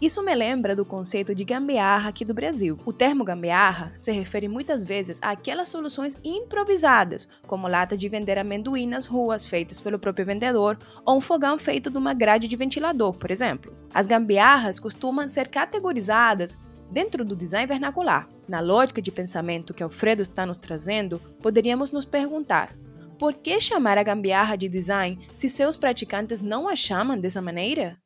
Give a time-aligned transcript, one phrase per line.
[0.00, 2.78] Isso me lembra do conceito de gambiarra aqui do Brasil.
[2.86, 8.86] O termo gambiarra se refere muitas vezes àquelas soluções improvisadas, como lata de vender amendoim
[8.86, 13.12] nas ruas feitas pelo próprio vendedor ou um fogão feito de uma grade de ventilador,
[13.14, 13.72] por exemplo.
[13.92, 16.56] As gambiarras costumam ser categorizadas
[16.92, 18.28] dentro do design vernacular.
[18.46, 22.72] Na lógica de pensamento que Alfredo está nos trazendo, poderíamos nos perguntar:
[23.18, 27.98] por que chamar a gambiarra de design se seus praticantes não a chamam dessa maneira?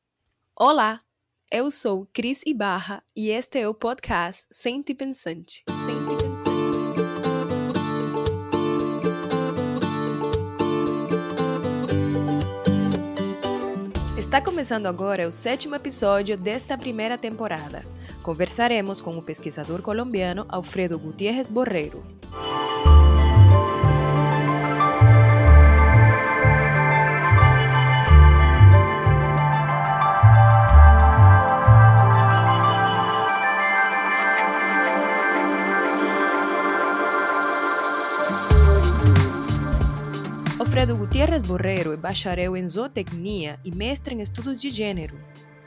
[0.57, 0.99] Olá!
[1.55, 5.63] Eu sou Cris Ibarra e este é o podcast Sente Pensante.
[5.85, 6.79] Sente Pensante.
[14.17, 17.85] Está começando agora o sétimo episódio desta primeira temporada.
[18.23, 22.03] Conversaremos com o pesquisador colombiano Alfredo Gutiérrez Borreiro.
[40.83, 45.17] Alfredo Gutierrez Borreiro é bacharel em zootecnia e mestre em estudos de gênero.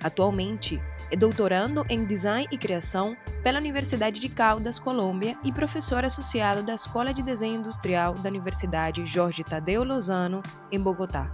[0.04, 0.78] Atualmente,
[1.10, 6.74] é doutorando em design e criação pela Universidade de Caldas, Colômbia, e professor associado da
[6.74, 11.32] Escola de Desenho Industrial da Universidade Jorge Tadeu Lozano, em Bogotá.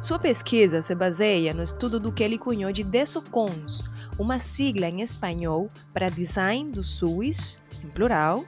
[0.00, 3.84] Sua pesquisa se baseia no estudo do que ele cunhou de DESOCONS,
[4.18, 8.42] uma sigla em espanhol para Design dos SUS, em plural,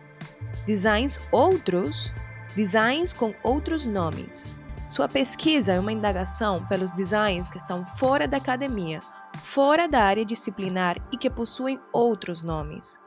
[0.67, 2.15] Designs Outros
[2.59, 4.53] designs com outros nomes.
[4.89, 9.01] Sua pesquisa é uma indagação pelos designs que estão fora da academia,
[9.45, 12.99] fora da área disciplinar e que possuem outros nomes.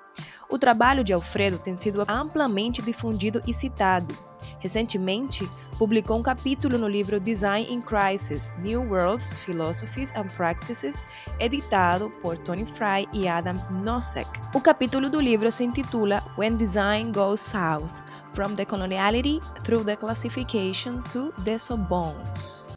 [0.50, 4.18] O trabalho de Alfredo tem sido amplamente difundido e citado.
[4.60, 11.04] Recentemente, publicou um capítulo no livro Design in Crisis: New Worlds, Philosophies and Practices,
[11.42, 14.30] editado por Tony Fry e Adam Nosek.
[14.56, 19.96] O capítulo do livro se intitula When Design Goes South From the Coloniality Through the
[19.98, 22.68] Classification to the Sobons.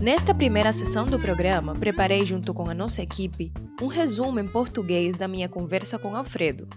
[0.00, 5.14] Nesta primeira sessão do programa, preparei junto com a nossa equipe um resumo em português
[5.14, 6.68] da minha conversa com Alfredo.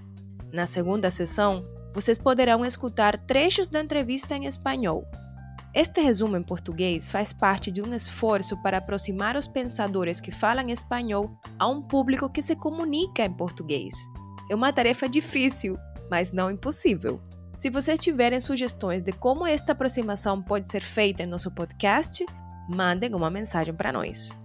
[0.52, 5.06] Na segunda sessão, vocês poderão escutar trechos da entrevista em espanhol,
[5.74, 10.70] este resumo em português faz parte de um esforço para aproximar os pensadores que falam
[10.70, 13.96] espanhol a um público que se comunica em português.
[14.50, 15.76] É uma tarefa difícil,
[16.12, 17.20] mas não impossível.
[17.58, 22.24] Se vocês tiverem sugestões de como esta aproximação pode ser feita em nosso podcast,
[22.70, 24.38] mandem uma mensagem para nós.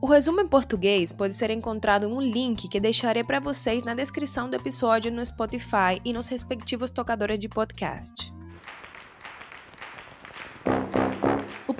[0.00, 3.94] O resumo em português pode ser encontrado em um link que deixarei para vocês na
[3.94, 8.41] descrição do episódio no Spotify e nos respectivos tocadores de podcast.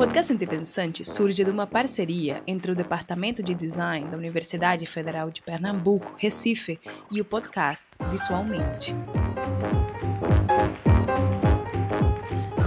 [0.02, 5.40] Podcast Pensante surge de uma parceria entre o Departamento de Design da Universidade Federal de
[5.40, 8.96] Pernambuco, Recife, e o podcast Visualmente.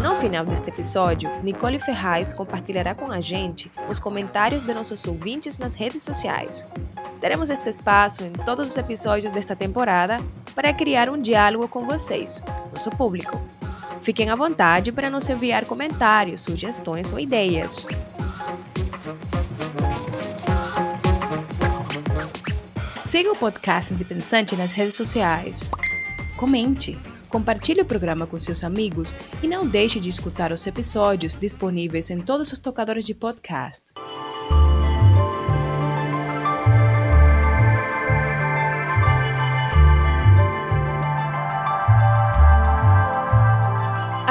[0.02, 5.58] No final deste episódio, Nicole Ferraz compartilhará com a gente os comentários de nossos ouvintes
[5.58, 6.66] nas redes sociais.
[7.20, 10.22] Teremos este espaço em todos os episódios desta temporada
[10.56, 12.42] para criar um diálogo com vocês,
[12.74, 13.38] nosso público.
[14.06, 17.88] Fiquem à vontade para nos enviar comentários, sugestões ou ideias.
[23.04, 25.72] Siga o podcast Independente nas redes sociais.
[26.38, 26.96] Comente,
[27.30, 29.12] compartilhe o programa com seus amigos
[29.42, 33.86] e não deixe de escutar os episódios disponíveis em todos os tocadores de podcast.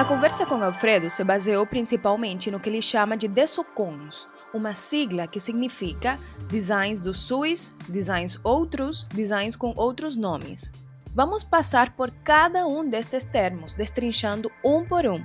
[0.05, 5.27] A conversa com Alfredo se baseou principalmente no que ele chama de DESOCONS, uma sigla
[5.27, 10.71] que significa Designs do SUS, Designs Outros, Designs com outros nomes.
[11.15, 15.25] Vamos passar por cada um destes termos, destrinchando um por um.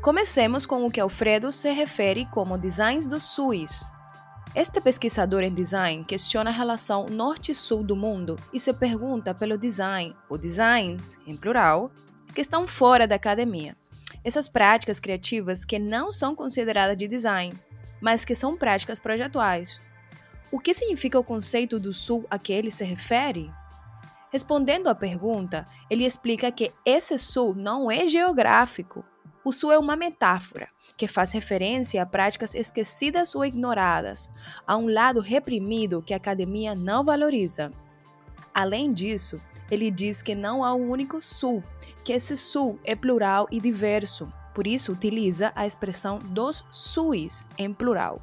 [0.00, 3.90] Comecemos com o que Alfredo se refere como Designs do SUS.
[4.54, 10.16] Este pesquisador em design questiona a relação norte-sul do mundo e se pergunta pelo design,
[10.30, 11.90] ou designs, em plural,
[12.36, 13.74] que estão fora da academia.
[14.22, 17.58] Essas práticas criativas que não são consideradas de design,
[17.98, 19.80] mas que são práticas projetuais.
[20.52, 23.50] O que significa o conceito do sul a que ele se refere?
[24.30, 29.02] Respondendo à pergunta, ele explica que esse sul não é geográfico.
[29.42, 34.30] O sul é uma metáfora que faz referência a práticas esquecidas ou ignoradas,
[34.66, 37.72] a um lado reprimido que a academia não valoriza.
[38.52, 39.40] Além disso,
[39.70, 41.62] ele diz que não há um único sul,
[42.04, 44.32] que esse sul é plural e diverso.
[44.54, 48.22] por isso utiliza a expressão dos SUIs em plural.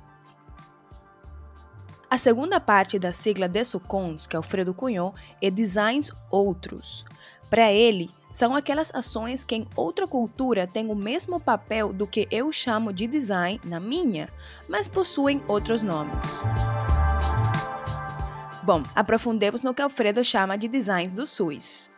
[2.09, 7.05] A segunda parte da sigla de SUCONS, que Alfredo cunhou, é Designs Outros.
[7.49, 12.27] Para ele, são aquelas ações que em outra cultura têm o mesmo papel do que
[12.31, 14.27] eu chamo de design na minha,
[14.67, 16.41] mas possuem outros nomes.
[18.65, 21.89] Bom, aprofundemos no que Alfredo chama de designs do SUS.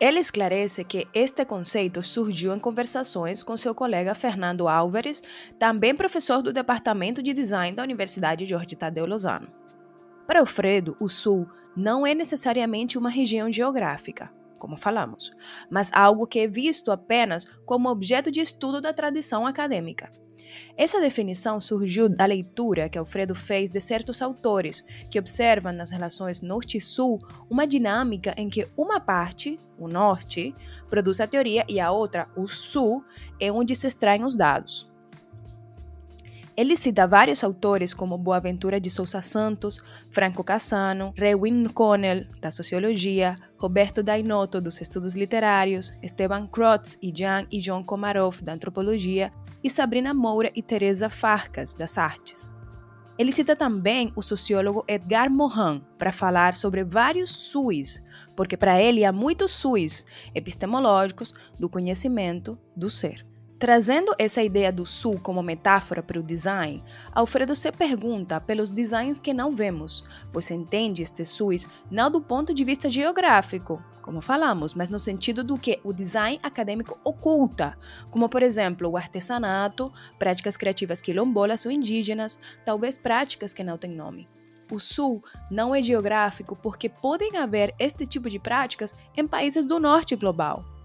[0.00, 5.22] Ele esclarece que este conceito surgiu em conversações com seu colega Fernando Álvares,
[5.56, 9.46] também professor do Departamento de Design da Universidade Jorge Tadeu Lozano.
[10.26, 15.30] Para Alfredo, o Sul não é necessariamente uma região geográfica, como falamos,
[15.70, 20.12] mas algo que é visto apenas como objeto de estudo da tradição acadêmica.
[20.76, 26.40] Essa definição surgiu da leitura que Alfredo fez de certos autores que observam nas relações
[26.40, 27.18] norte sul
[27.50, 30.54] uma dinâmica em que uma parte, o norte,
[30.88, 33.04] produz a teoria e a outra, o sul,
[33.40, 34.90] é onde se extraem os dados.
[36.58, 39.80] Ele cita vários autores como Boaventura de Souza Santos,
[40.10, 47.46] Franco Cassano, Rewin Connell, da Sociologia, Roberto Dainotto, dos Estudos Literários, Esteban Krotz e Jan
[47.48, 49.32] e John Komarov, da Antropologia,
[49.62, 52.50] e Sabrina Moura e Teresa Farcas, das artes.
[53.18, 58.00] Ele cita também o sociólogo Edgar Morin para falar sobre vários SUIs,
[58.36, 63.27] porque para ele há muitos SUIs epistemológicos do conhecimento do ser.
[63.58, 69.18] Trazendo essa ideia do sul como metáfora para o design, Alfredo se pergunta pelos designs
[69.18, 74.74] que não vemos, pois entende este SUS não do ponto de vista geográfico, como falamos,
[74.74, 77.76] mas no sentido do que o design acadêmico oculta,
[78.12, 83.90] como por exemplo o artesanato, práticas criativas quilombolas ou indígenas, talvez práticas que não têm
[83.90, 84.28] nome.
[84.70, 85.20] O Sul
[85.50, 90.77] não é geográfico porque podem haver este tipo de práticas em países do norte global.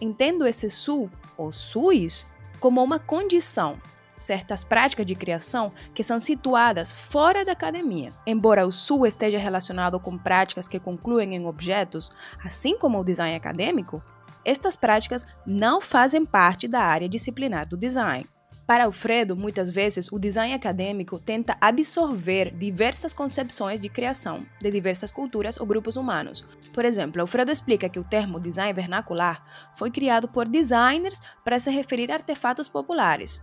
[0.00, 2.26] Entendo esse Sul ou SUS,
[2.58, 3.80] como uma condição,
[4.18, 8.12] certas práticas de criação que são situadas fora da academia.
[8.26, 12.10] Embora o SU esteja relacionado com práticas que concluem em objetos,
[12.44, 14.02] assim como o design acadêmico,
[14.44, 18.26] estas práticas não fazem parte da área disciplinar do design.
[18.70, 25.10] Para Alfredo, muitas vezes o design acadêmico tenta absorver diversas concepções de criação de diversas
[25.10, 26.46] culturas ou grupos humanos.
[26.72, 29.42] Por exemplo, Alfredo explica que o termo design vernacular
[29.74, 33.42] foi criado por designers para se referir a artefatos populares.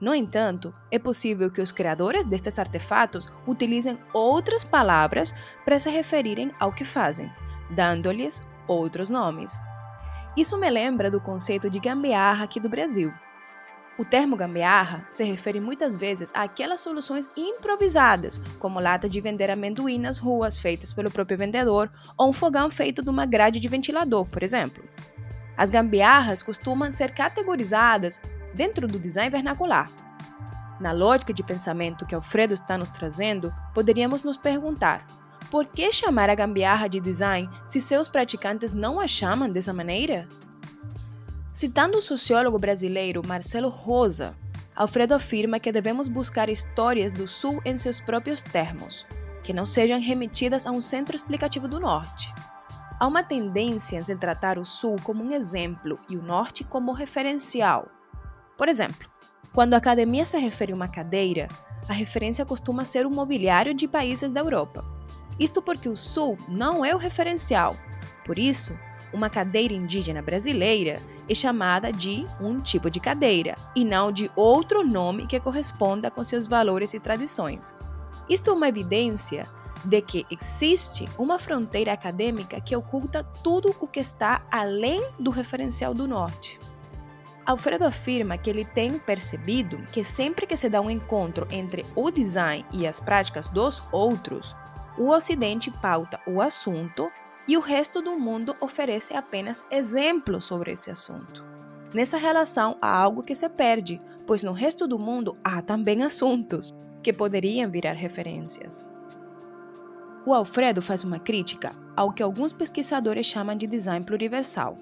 [0.00, 5.34] No entanto, é possível que os criadores destes artefatos utilizem outras palavras
[5.64, 7.28] para se referirem ao que fazem,
[7.68, 9.58] dando-lhes outros nomes.
[10.36, 13.12] Isso me lembra do conceito de gambiarra aqui do Brasil.
[13.98, 19.98] O termo gambiarra se refere muitas vezes àquelas soluções improvisadas, como lata de vender amendoim
[19.98, 24.24] nas ruas feitas pelo próprio vendedor ou um fogão feito de uma grade de ventilador,
[24.30, 24.84] por exemplo.
[25.56, 28.20] As gambiarras costumam ser categorizadas
[28.54, 29.90] dentro do design vernacular.
[30.78, 35.04] Na lógica de pensamento que Alfredo está nos trazendo, poderíamos nos perguntar:
[35.50, 40.28] por que chamar a gambiarra de design se seus praticantes não a chamam dessa maneira?
[41.58, 44.36] Citando o sociólogo brasileiro Marcelo Rosa,
[44.76, 49.04] Alfredo afirma que devemos buscar histórias do Sul em seus próprios termos,
[49.42, 52.32] que não sejam remetidas a um centro explicativo do Norte.
[53.00, 57.88] Há uma tendência em tratar o Sul como um exemplo e o Norte como referencial.
[58.56, 59.10] Por exemplo,
[59.52, 61.48] quando a academia se refere a uma cadeira,
[61.88, 64.84] a referência costuma ser o mobiliário de países da Europa.
[65.40, 67.76] Isto porque o Sul não é o referencial.
[68.24, 68.78] Por isso,
[69.12, 74.86] uma cadeira indígena brasileira é chamada de um tipo de cadeira e não de outro
[74.86, 77.74] nome que corresponda com seus valores e tradições.
[78.28, 79.46] Isto é uma evidência
[79.84, 85.94] de que existe uma fronteira acadêmica que oculta tudo o que está além do referencial
[85.94, 86.58] do norte.
[87.46, 92.10] Alfredo afirma que ele tem percebido que sempre que se dá um encontro entre o
[92.10, 94.54] design e as práticas dos outros,
[94.98, 97.10] o Ocidente pauta o assunto
[97.48, 101.44] e o resto do mundo oferece apenas exemplos sobre esse assunto.
[101.94, 106.74] Nessa relação há algo que se perde, pois no resto do mundo há também assuntos
[107.02, 108.90] que poderiam virar referências.
[110.26, 114.76] O Alfredo faz uma crítica ao que alguns pesquisadores chamam de design pluriversal.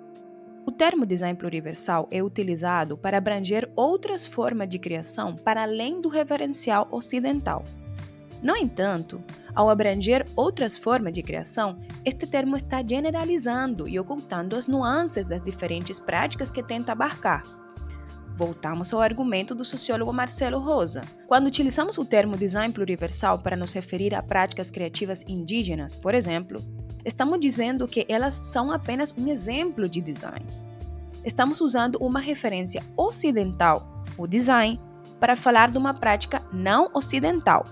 [0.66, 6.08] O termo design pluriversal é utilizado para abranger outras formas de criação para além do
[6.08, 7.62] referencial ocidental.
[8.42, 9.20] No entanto,
[9.56, 15.42] ao abranger outras formas de criação, este termo está generalizando e ocultando as nuances das
[15.42, 17.42] diferentes práticas que tenta abarcar.
[18.36, 21.00] Voltamos ao argumento do sociólogo Marcelo Rosa.
[21.26, 26.62] Quando utilizamos o termo design pluriversal para nos referir a práticas criativas indígenas, por exemplo,
[27.02, 30.44] estamos dizendo que elas são apenas um exemplo de design.
[31.24, 34.80] estamos usando uma referência ocidental, o design,
[35.18, 37.64] para falar de uma prática não ocidental.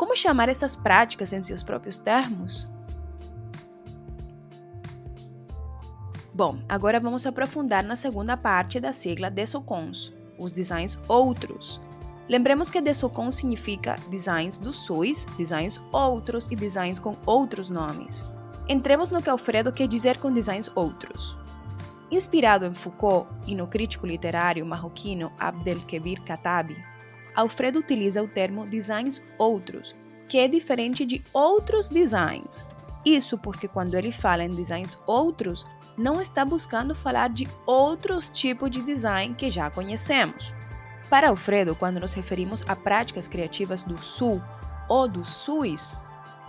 [0.00, 2.66] Como chamar essas práticas em seus próprios termos?
[6.32, 11.82] Bom, agora vamos aprofundar na segunda parte da sigla DESOCONS, os designs outros.
[12.26, 18.24] Lembremos que DESOCONS significa designs dos SUS, designs outros e designs com outros nomes.
[18.66, 21.36] Entremos no que Alfredo quer dizer com designs outros.
[22.10, 26.89] Inspirado em Foucault e no crítico literário marroquino Abdelkebir Katabi,
[27.34, 29.94] Alfredo utiliza o termo designs outros,
[30.28, 32.64] que é diferente de outros designs.
[33.04, 35.64] Isso porque quando ele fala em designs outros,
[35.96, 40.52] não está buscando falar de outros tipos de design que já conhecemos.
[41.08, 44.40] Para Alfredo, quando nos referimos a práticas criativas do Sul
[44.88, 46.02] ou do SUS,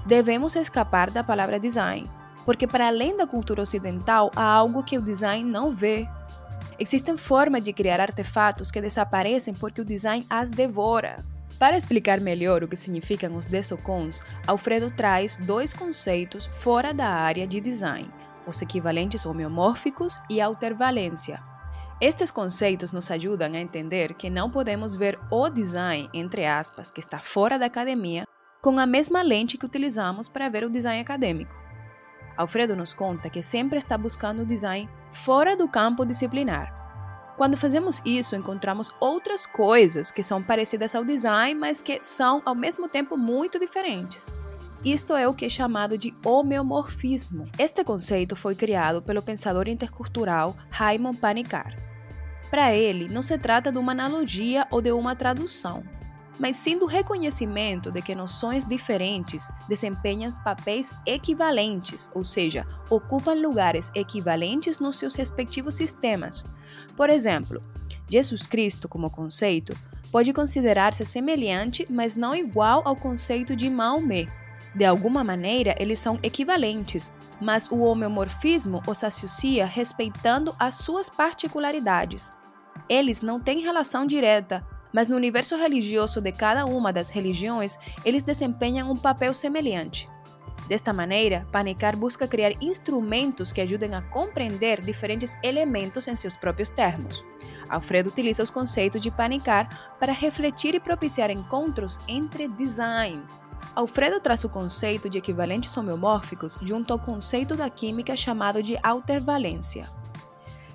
[0.05, 2.09] devemos escapar da palavra design
[2.45, 6.07] porque para além da cultura ocidental há algo que o design não vê.
[6.81, 11.23] Existem formas de criar artefatos que desaparecem porque o design as devora.
[11.59, 17.45] Para explicar melhor o que significam os desocons, Alfredo traz dois conceitos fora da área
[17.45, 18.11] de design,
[18.47, 21.39] os equivalentes homeomórficos e a altervalência.
[22.01, 26.99] Estes conceitos nos ajudam a entender que não podemos ver o design, entre aspas, que
[26.99, 28.25] está fora da academia,
[28.59, 31.60] com a mesma lente que utilizamos para ver o design acadêmico.
[32.41, 36.81] Alfredo nos conta que sempre está buscando o design fora do campo disciplinar.
[37.37, 42.53] Quando fazemos isso, encontramos outras coisas que são parecidas ao design, mas que são ao
[42.53, 44.35] mesmo tempo muito diferentes.
[44.83, 47.49] Isto é o que é chamado de homeomorfismo.
[47.57, 51.75] Este conceito foi criado pelo pensador intercultural Raymond Panikkar.
[52.49, 55.83] Para ele, não se trata de uma analogia ou de uma tradução,
[56.41, 63.91] mas sim do reconhecimento de que noções diferentes desempenham papéis equivalentes, ou seja, ocupam lugares
[63.93, 66.43] equivalentes nos seus respectivos sistemas.
[66.97, 67.61] Por exemplo,
[68.09, 69.77] Jesus Cristo, como conceito,
[70.11, 74.25] pode considerar-se semelhante, mas não igual ao conceito de Maomé.
[74.73, 82.33] De alguma maneira, eles são equivalentes, mas o homeomorfismo os associa respeitando as suas particularidades.
[82.89, 88.23] Eles não têm relação direta, mas no universo religioso de cada uma das religiões, eles
[88.23, 90.09] desempenham um papel semelhante.
[90.71, 96.69] Desta maneira, Panikkar busca criar instrumentos que ajudem a compreender diferentes elementos em seus próprios
[96.69, 97.25] termos.
[97.67, 103.51] Alfredo utiliza os conceitos de Panikkar para refletir e propiciar encontros entre designs.
[103.75, 110.00] Alfredo traz o conceito de equivalentes homeomórficos junto ao conceito da química chamado de altervalência.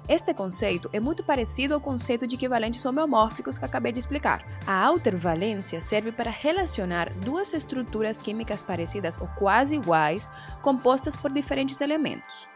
[0.09, 4.47] Este conceito é muito parecido ao conceito de equivalentes homeomórficos que acabei de explicar.
[4.65, 10.29] A altervalência serve para relacionar duas estruturas químicas parecidas ou quase iguais,
[10.63, 12.49] compostas por diferentes elementos.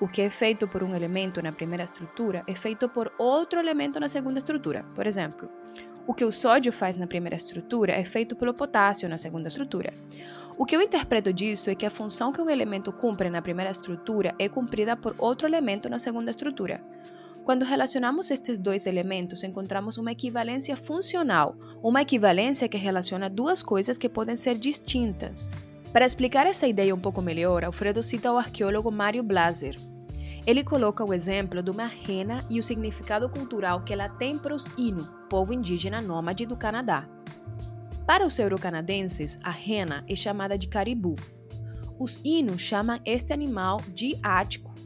[0.00, 4.00] O que é feito por um elemento na primeira estrutura é feito por outro elemento
[4.00, 4.84] na segunda estrutura.
[4.92, 5.48] Por exemplo,
[6.08, 9.94] o que o sódio faz na primeira estrutura é feito pelo potássio na segunda estrutura.
[10.58, 13.70] O que eu interpreto disso é que a função que um elemento cumpre na primeira
[13.70, 16.82] estrutura é cumprida por outro elemento na segunda estrutura.
[17.44, 23.98] Quando relacionamos estes dois elementos, encontramos uma equivalência funcional, uma equivalência que relaciona duas coisas
[23.98, 25.50] que podem ser distintas.
[25.92, 29.76] Para explicar essa ideia um pouco melhor, Alfredo cita o arqueólogo Mário Blaser.
[30.46, 34.54] Ele coloca o exemplo de uma rena e o significado cultural que ela tem para
[34.54, 37.06] os Inu, povo indígena nômade do Canadá.
[38.06, 41.16] Para os eurocanadenses, a rena é chamada de caribu.
[41.98, 44.76] Os Inu chamam este animal de ático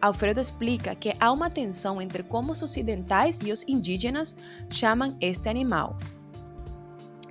[0.00, 4.36] Alfredo explica que há uma tensão entre como os ocidentais e os indígenas
[4.68, 5.98] chamam este animal.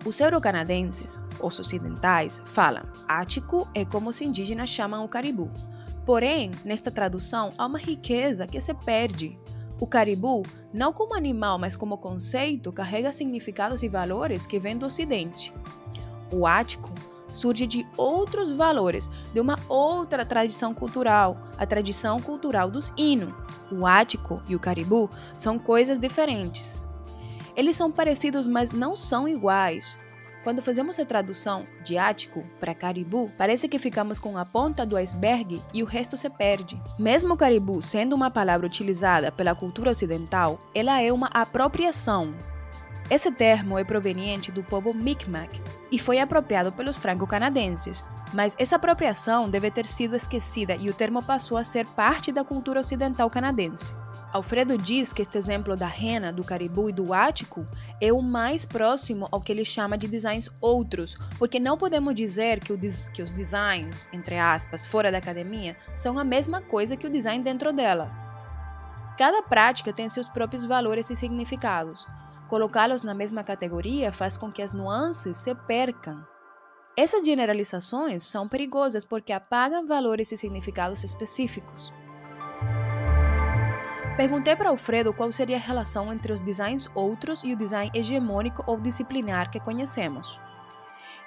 [0.04, 5.50] Os eurocanadenses, os ocidentais, falam ático é como os indígenas chamam o caribu.
[6.06, 9.38] Porém, nesta tradução há uma riqueza que se perde.
[9.80, 14.86] O caribu, não como animal, mas como conceito, carrega significados e valores que vêm do
[14.86, 15.54] Ocidente.
[16.32, 16.94] O ático
[17.28, 23.36] surge de outros valores, de uma outra tradição cultural, a tradição cultural dos Inu.
[23.72, 26.82] O ático e o caribu são coisas diferentes.
[27.56, 30.00] Eles são parecidos, mas não são iguais.
[30.46, 34.96] Quando fazemos a tradução de ático para caribu, parece que ficamos com a ponta do
[34.96, 36.80] iceberg e o resto se perde.
[37.00, 42.36] Mesmo caribu sendo uma palavra utilizada pela cultura ocidental, ela é uma apropriação
[43.10, 49.50] esse termo é proveniente do povo Mi'kmaq e foi apropriado pelos franco-canadenses, mas essa apropriação
[49.50, 53.96] deve ter sido esquecida e o termo passou a ser parte da cultura ocidental canadense.
[54.34, 57.66] Alfredo diz que este exemplo da rena, do caribu e do ático
[58.02, 62.60] é o mais próximo ao que ele chama de designs outros, porque não podemos dizer
[62.60, 62.78] que,
[63.14, 67.42] que os designs, entre aspas, fora da academia, são a mesma coisa que o design
[67.44, 68.12] dentro dela.
[69.18, 72.06] Cada prática tem seus próprios valores e significados.
[72.48, 76.24] Colocá-los na mesma categoria faz com que as nuances se percam.
[76.98, 81.92] Essas generalizações são perigosas porque apagam valores e significados específicos.
[84.16, 88.64] Perguntei para Alfredo qual seria a relação entre os designs outros e o design hegemônico
[88.66, 90.40] ou disciplinar que conhecemos.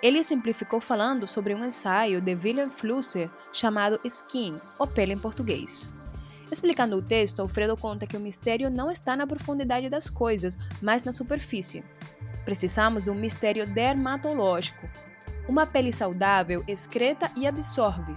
[0.02, 5.90] Ele simplificou falando sobre um ensaio de Wilhelm Flusser chamado Skin, ou pele em português.
[6.50, 11.04] Explicando o texto, Alfredo conta que o mistério não está na profundidade das coisas, mas
[11.04, 11.84] na superfície.
[12.44, 14.88] Precisamos de um mistério dermatológico.
[15.46, 18.16] Uma pele saudável excreta e absorve.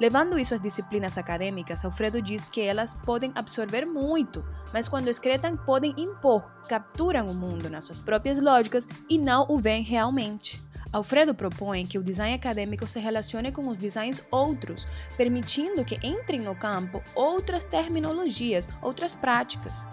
[0.00, 5.56] Levando isso às disciplinas acadêmicas, Alfredo diz que elas podem absorver muito, mas quando excretam,
[5.56, 10.60] podem impor, capturam o mundo nas suas próprias lógicas e não o veem realmente.
[10.92, 16.40] Alfredo propõe que o design acadêmico se relacione com os designs outros, permitindo que entrem
[16.40, 19.88] no campo outras terminologias, outras práticas.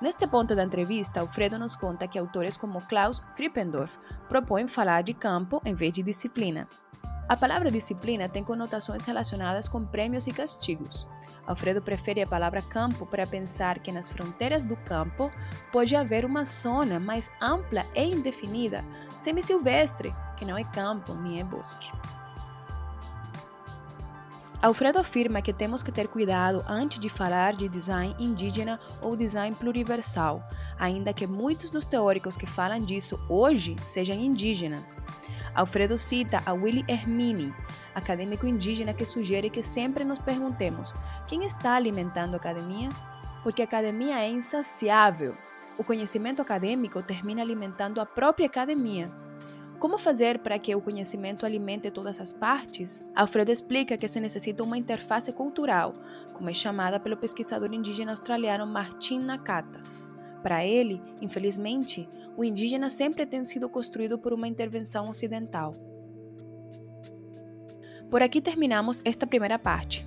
[0.00, 5.14] Neste ponto da entrevista, Alfredo nos conta que autores como Klaus Krippendorf propõem falar de
[5.14, 6.68] campo em vez de disciplina.
[7.26, 11.08] A palavra disciplina tem conotações relacionadas com prêmios e castigos.
[11.46, 15.30] Alfredo prefere a palavra campo para pensar que nas fronteiras do campo
[15.72, 18.84] pode haver uma zona mais ampla e indefinida,
[19.16, 21.90] semi-silvestre, que não é campo nem é bosque.
[24.64, 29.54] Alfredo afirma que temos que ter cuidado antes de falar de design indígena ou design
[29.54, 30.42] pluriversal,
[30.78, 34.98] ainda que muitos dos teóricos que falam disso hoje sejam indígenas.
[35.54, 37.54] Alfredo cita a Willy Hermini,
[37.94, 40.94] acadêmico indígena que sugere que sempre nos perguntemos:
[41.26, 42.88] quem está alimentando a academia?
[43.42, 45.34] Porque a academia é insaciável.
[45.76, 49.12] O conhecimento acadêmico termina alimentando a própria academia.
[49.84, 53.04] Como fazer para que o conhecimento alimente todas as partes?
[53.14, 55.94] Alfredo explica que se necessita uma interface cultural,
[56.32, 59.82] como é chamada pelo pesquisador indígena australiano Martin Nakata.
[60.42, 65.76] Para ele, infelizmente, o indígena sempre tem sido construído por uma intervenção ocidental.
[68.08, 70.02] Por aqui terminamos esta primeira parte.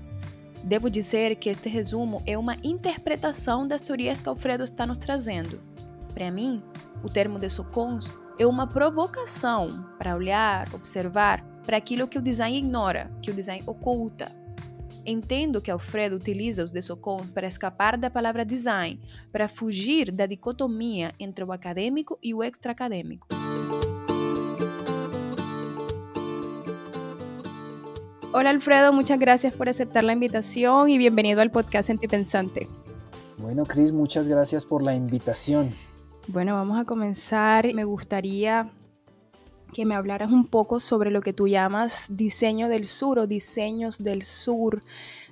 [0.64, 5.62] Devo dizer que este resumo é uma interpretação das teorias que Alfredo está nos trazendo.
[6.16, 6.64] Para mim,
[7.04, 12.58] o termo de Socons é uma provocação para olhar, observar para aquilo que o design
[12.58, 14.32] ignora, que o design oculta.
[15.06, 21.14] Entendo que Alfredo utiliza os desocons para escapar da palavra design, para fugir da dicotomia
[21.20, 23.28] entre o acadêmico e o extraacadêmico.
[28.34, 32.68] Hola Alfredo, muchas gracias por aceptar la invitación y bienvenido al podcast Antipensante.
[33.40, 35.74] Bueno, Cris, muchas gracias por la invitación.
[36.28, 37.74] Bueno, vamos a comenzar.
[37.74, 38.70] Me gustaría
[39.74, 44.04] que me hablaras un poco sobre lo que tú llamas diseño del sur o diseños
[44.04, 44.84] del sur,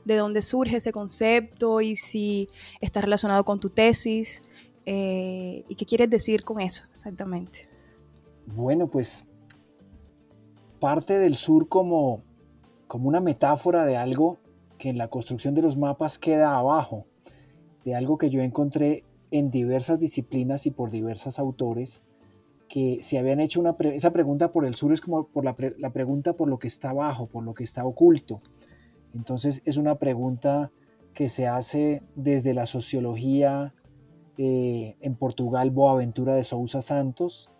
[0.05, 2.47] de dónde surge ese concepto y si
[2.79, 4.41] está relacionado con tu tesis
[4.85, 7.67] eh, y qué quieres decir con eso exactamente.
[8.45, 9.25] Bueno, pues
[10.79, 12.21] parte del sur como,
[12.87, 14.37] como una metáfora de algo
[14.77, 17.05] que en la construcción de los mapas queda abajo,
[17.83, 19.03] de algo que yo encontré
[19.37, 22.03] en diversas disciplinas y por diversos autores
[22.69, 26.33] que se habían hecho una esa pregunta por el sur es como por la, pregunta
[26.33, 28.41] por lo que está abajo, por lo que está oculto.
[29.13, 30.71] Entonces es una pregunta
[31.13, 33.73] que se hace desde la sociología
[34.37, 37.51] eh, en Portugal Boaventura de Sousa Santos,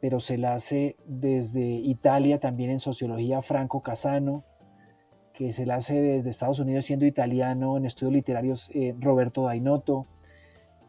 [0.00, 4.44] pero se la hace desde Italia también en sociología Franco Casano,
[5.32, 10.08] que se la hace desde Estados Unidos siendo italiano en estudios literarios eh, Roberto Dainotto,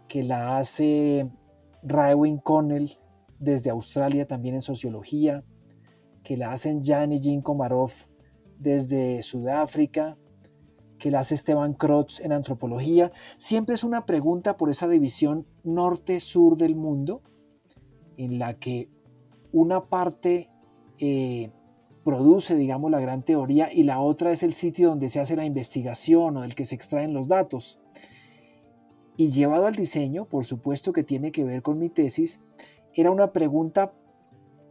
[0.08, 1.30] que la hace
[1.84, 2.98] Raewin Connell
[3.40, 5.44] desde Australia también en sociología,
[6.24, 7.92] que la hacen Jan y Jim Komarov
[8.60, 10.18] desde Sudáfrica,
[10.98, 13.12] que la hace Esteban Krotz en antropología.
[13.38, 17.22] Siempre es una pregunta por esa división norte-sur del mundo,
[18.18, 18.90] en la que
[19.52, 20.50] una parte
[21.00, 21.52] eh,
[22.04, 25.46] produce, digamos, la gran teoría y la otra es el sitio donde se hace la
[25.46, 27.80] investigación o del que se extraen los datos.
[29.18, 32.40] Y llevado al diseño, por supuesto que tiene que ver con mi tesis,
[32.94, 33.94] era una pregunta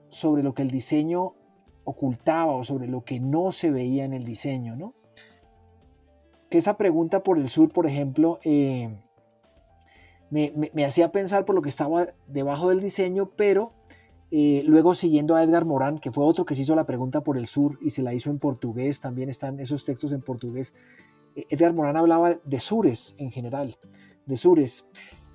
[0.09, 1.35] sobre lo que el diseño
[1.85, 4.95] ocultaba o sobre lo que no se veía en el diseño, ¿no?
[6.49, 8.97] Que esa pregunta por el sur, por ejemplo, eh,
[10.31, 13.73] me, hacía pensar por lo que estaba debajo del diseño, pero
[14.31, 17.37] eh, luego siguiendo a Edgar Morán, que fue otro que se hizo la pregunta por
[17.37, 20.75] el sur y se la hizo en portugués, también están esos textos en portugués.
[21.35, 23.77] Eh, Edgar Morán hablaba de sures en general
[24.27, 24.87] de sures.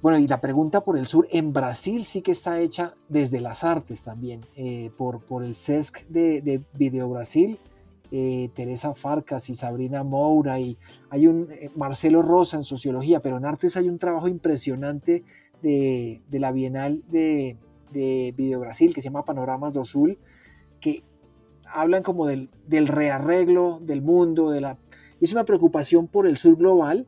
[0.02, 3.64] Bueno, y la pregunta por el sur, en Brasil sí que está hecha desde las
[3.64, 7.60] artes también, eh, por, por el CESC de, de, Video Brasil
[8.12, 10.78] eh, Teresa Farcas y Sabrina Moura, y
[11.10, 15.24] hay un eh, Marcelo Rosa en sociología, pero en artes hay un trabajo impresionante
[15.62, 17.58] de, la Bienal de,
[17.94, 20.20] de Video Brasil que se llama Panoramas do Sul,
[20.82, 21.04] que
[21.66, 24.78] hablan como del, del rearreglo del mundo, de la,
[25.22, 27.08] es una preocupación por el sur global,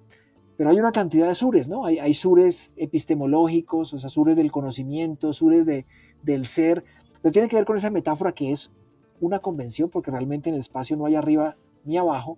[0.64, 1.84] pero hay una cantidad de sures, ¿no?
[1.84, 5.86] Hay, hay sures epistemológicos, o sea, sures del conocimiento, sures de,
[6.22, 6.86] del ser,
[7.22, 8.72] pero tiene que ver con esa metáfora que es
[9.20, 12.38] una convención, porque realmente en el espacio no hay arriba ni abajo,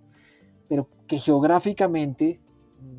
[0.66, 2.40] pero que geográficamente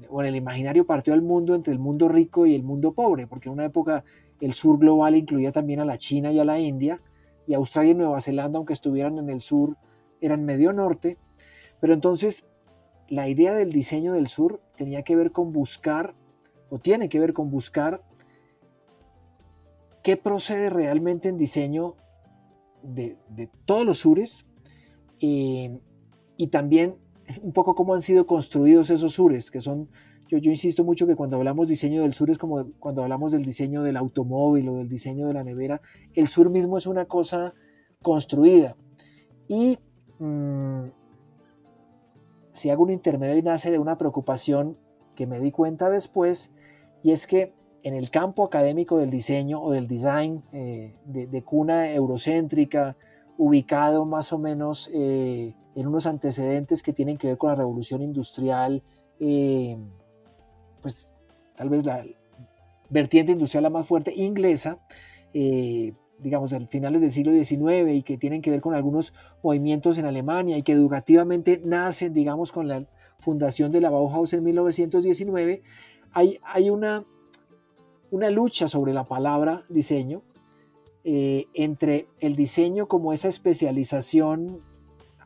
[0.07, 3.27] o en el imaginario partió al mundo entre el mundo rico y el mundo pobre,
[3.27, 4.05] porque en una época
[4.39, 7.01] el sur global incluía también a la China y a la India,
[7.47, 9.75] y Australia y Nueva Zelanda, aunque estuvieran en el sur,
[10.21, 11.17] eran medio norte,
[11.81, 12.47] pero entonces
[13.09, 16.15] la idea del diseño del sur tenía que ver con buscar,
[16.69, 18.03] o tiene que ver con buscar,
[20.03, 21.95] qué procede realmente en diseño
[22.83, 23.17] de,
[23.65, 24.45] todos los sures
[25.19, 25.79] y
[26.51, 26.97] también
[27.41, 29.89] un poco cómo han sido construidos esos sures, que son,
[30.27, 33.43] yo, yo insisto mucho que cuando hablamos diseño del sur es como cuando hablamos del
[33.43, 35.81] diseño del automóvil o del diseño de la nevera,
[36.13, 37.53] el sur mismo es una cosa
[38.01, 38.75] construida.
[39.47, 39.77] Y
[40.19, 40.85] mm,
[42.57, 44.77] si hago un intermedio y nace de una preocupación
[45.15, 46.51] que me di cuenta después,
[47.03, 51.91] y es que en el campo académico del diseño o del design eh, de, cuna
[51.91, 52.97] eurocéntrica,
[53.37, 58.01] ubicado más o menos eh, en unos antecedentes que tienen que ver con la revolución
[58.01, 58.81] industrial,
[59.19, 59.77] eh,
[60.81, 61.07] pues
[61.55, 62.03] tal vez la
[62.89, 64.79] vertiente industrial la más fuerte inglesa,
[66.19, 70.05] digamos, de finales del siglo XIX y que tienen que ver con algunos movimientos en
[70.05, 72.85] Alemania y que educativamente nacen, digamos, con la
[73.19, 75.63] fundación de la Bauhaus en 1919,
[76.13, 77.05] hay, hay una,
[78.11, 80.23] una lucha sobre la palabra diseño
[81.03, 84.61] eh, entre el diseño como esa especialización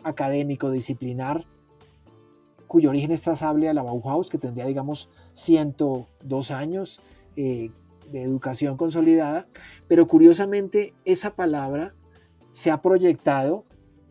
[0.04, 1.46] académico-disciplinar
[2.68, 7.02] cuyo origen es trazable a la Bauhaus, que tendría, digamos, 102 años,
[7.36, 7.72] eh,
[8.12, 9.48] de educación consolidada,
[9.88, 11.94] pero curiosamente esa palabra
[12.52, 13.66] se ha proyectado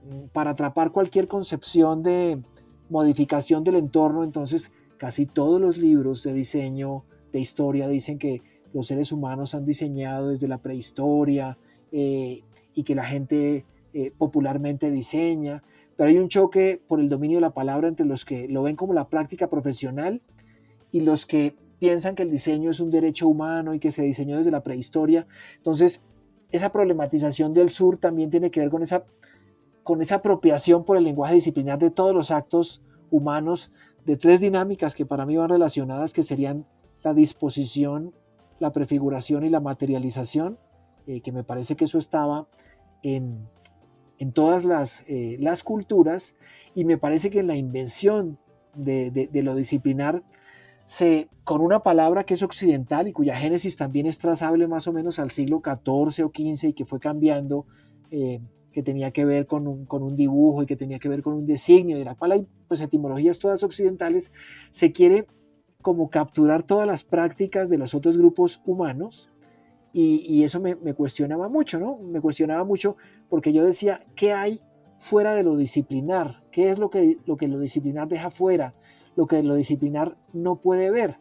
[0.04, 2.42] mm, para atrapar cualquier concepción de
[2.88, 8.86] modificación del entorno, entonces casi todos los libros de diseño, de historia, dicen que los
[8.86, 11.58] seres humanos han diseñado desde la prehistoria
[11.92, 12.42] eh,
[12.74, 15.62] y que la gente eh, popularmente diseña,
[15.96, 18.76] pero hay un choque por el dominio de la palabra entre los que lo ven
[18.76, 20.22] como la práctica profesional
[20.92, 24.36] y los que piensan que el diseño es un derecho humano y que se diseñó
[24.36, 25.26] desde la prehistoria.
[25.56, 26.04] Entonces,
[26.52, 29.04] esa problematización del sur también tiene que ver con esa,
[29.82, 33.72] con esa apropiación por el lenguaje disciplinar de todos los actos humanos,
[34.04, 36.66] de tres dinámicas que para mí van relacionadas, que serían
[37.02, 38.14] la disposición,
[38.58, 40.58] la prefiguración y la materialización,
[41.06, 42.46] eh, que me parece que eso estaba
[43.02, 43.48] en,
[44.18, 46.36] en todas las, eh, las, culturas,
[46.74, 48.38] y me parece que en la invención
[48.74, 50.22] de, de lo disciplinar
[51.44, 55.18] con una palabra que es occidental y cuya génesis también es trazable más o menos
[55.18, 57.66] al siglo XIV o XV y que fue cambiando,
[58.10, 58.40] eh,
[58.72, 61.98] que tenía que ver con un, dibujo y que tenía que ver con un designio,
[61.98, 64.32] de la cual hay pues, etimologías todas occidentales,
[64.70, 65.26] se quiere
[65.82, 69.30] como capturar todas las prácticas de los otros grupos humanos
[69.92, 71.98] y, y eso me, me, cuestionaba mucho, ¿no?
[71.98, 72.96] Me cuestionaba mucho
[73.28, 74.60] porque yo decía, ¿qué hay
[74.98, 76.42] fuera de lo disciplinar?
[76.52, 78.74] ¿Qué es lo que lo, que lo disciplinar deja fuera?
[79.20, 81.18] Lo que lo disciplinar no puede ver.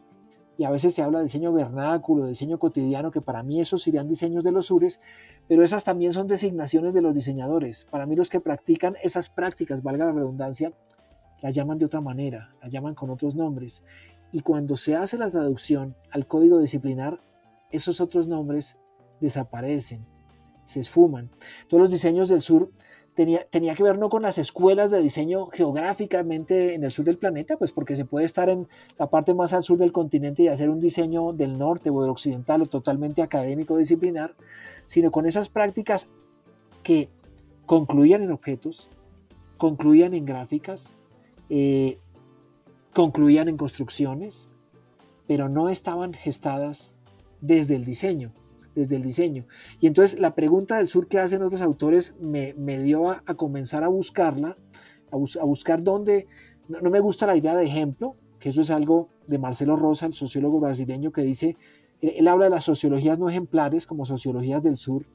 [0.56, 3.82] Y a veces se habla de diseño vernáculo, de diseño cotidiano, que para mí esos
[3.82, 5.00] serían diseños de los URES,
[5.48, 7.86] pero esas también son designaciones de los diseñadores.
[7.90, 10.72] Para mí los que practican esas prácticas, valga la redundancia,
[11.42, 13.84] las llaman de otra manera, las llaman con otros nombres.
[14.32, 17.20] Y cuando se hace la traducción al código disciplinar,
[17.70, 18.78] esos otros nombres
[19.20, 20.06] desaparecen,
[20.64, 21.28] se esfuman.
[21.68, 22.70] Todos los diseños del sur
[23.50, 27.56] tenía, que ver no con las escuelas de diseño geográficamente en el sur del planeta,
[27.56, 30.70] pues porque se puede estar en la parte más al sur del continente y hacer
[30.70, 34.34] un diseño del norte o del occidental o totalmente académico disciplinar,
[34.86, 36.08] sino con esas prácticas
[36.82, 37.08] que
[37.66, 38.88] concluían en objetos,
[39.58, 40.92] concluían en gráficas,
[41.50, 41.98] eh,
[42.94, 44.48] concluían en construcciones,
[45.26, 46.94] pero no estaban gestadas
[47.40, 48.32] desde el diseño
[48.74, 49.46] desde el diseño.
[49.80, 53.88] Y entonces la pregunta del sur que hacen otros autores me, dio a, comenzar a
[53.88, 54.56] buscarla,
[55.10, 56.26] a, buscar dónde,
[56.68, 60.14] no, me gusta la idea de ejemplo, que eso es algo de Marcelo Rosa, el
[60.14, 61.56] sociólogo brasileño, que dice,
[62.00, 65.06] él, habla de las sociologías no ejemplares como sociologías del sur,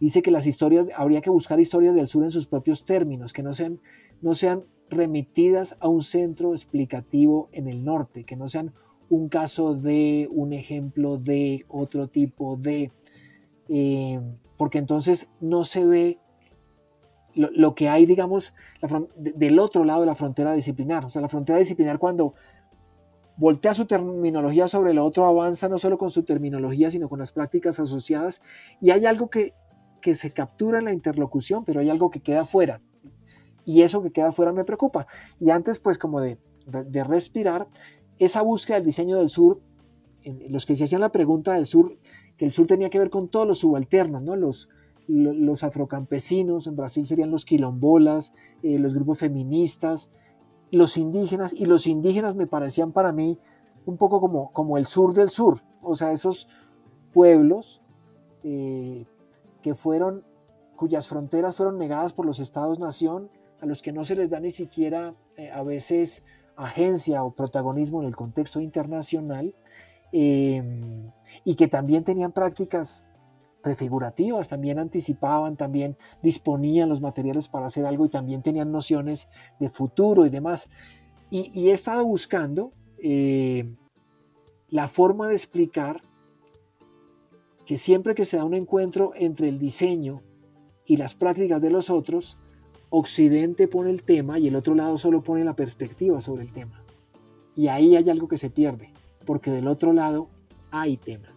[0.00, 3.42] dice que las historias, habría que buscar historias del sur en sus propios términos, que
[3.42, 3.80] no sean,
[4.22, 8.72] no sean remitidas a un centro explicativo en el norte, que no sean
[9.08, 12.92] un caso de, un ejemplo de, otro tipo de,
[13.68, 14.20] eh,
[14.56, 16.18] porque entonces no se ve
[17.34, 18.54] lo, que hay, digamos,
[19.16, 21.04] del otro lado de la frontera disciplinar.
[21.04, 22.34] O sea, la frontera disciplinar cuando
[23.36, 27.32] voltea su terminología sobre lo otro, avanza no solo con su terminología, sino con las
[27.32, 28.40] prácticas asociadas.
[28.80, 29.52] Y hay algo que,
[30.00, 32.80] que se captura en la interlocución, pero hay algo que queda fuera.
[33.66, 35.06] Y eso que queda fuera me preocupa.
[35.38, 37.68] Y antes, pues, como de, de respirar,
[38.18, 39.60] esa búsqueda del diseño del sur,
[40.48, 41.96] los que se hacían la pregunta del sur,
[42.36, 44.36] que el sur tenía que ver con todos los subalternos, ¿no?
[44.36, 44.68] los,
[45.08, 50.10] los afrocampesinos, en Brasil serían los quilombolas, eh, los grupos feministas,
[50.70, 53.38] los indígenas, y los indígenas me parecían para mí
[53.84, 56.48] un poco como, como el sur del sur, o sea, esos
[57.12, 57.82] pueblos
[58.42, 59.06] eh,
[59.62, 60.24] que fueron,
[60.74, 64.50] cuyas fronteras fueron negadas por los estados-nación, a los que no se les da ni
[64.50, 66.24] siquiera eh, a veces
[66.56, 69.54] agencia o protagonismo en el contexto internacional,
[70.12, 73.04] y que también tenían prácticas
[73.66, 79.68] prefigurativas, también anticipaban, también disponían los materiales para hacer algo y también tenían nociones de
[79.70, 80.70] futuro y demás.
[81.30, 83.74] Y, he estado buscando eh,
[84.68, 86.00] la forma de explicar
[87.64, 90.22] que siempre que se da un encuentro entre el diseño
[90.84, 92.38] y las prácticas de los otros,
[92.98, 96.82] Occidente pone el tema y el otro lado solo pone la perspectiva sobre el tema.
[97.54, 98.92] Y ahí hay algo que se pierde,
[99.24, 100.28] porque del otro lado
[100.70, 101.28] hay tema.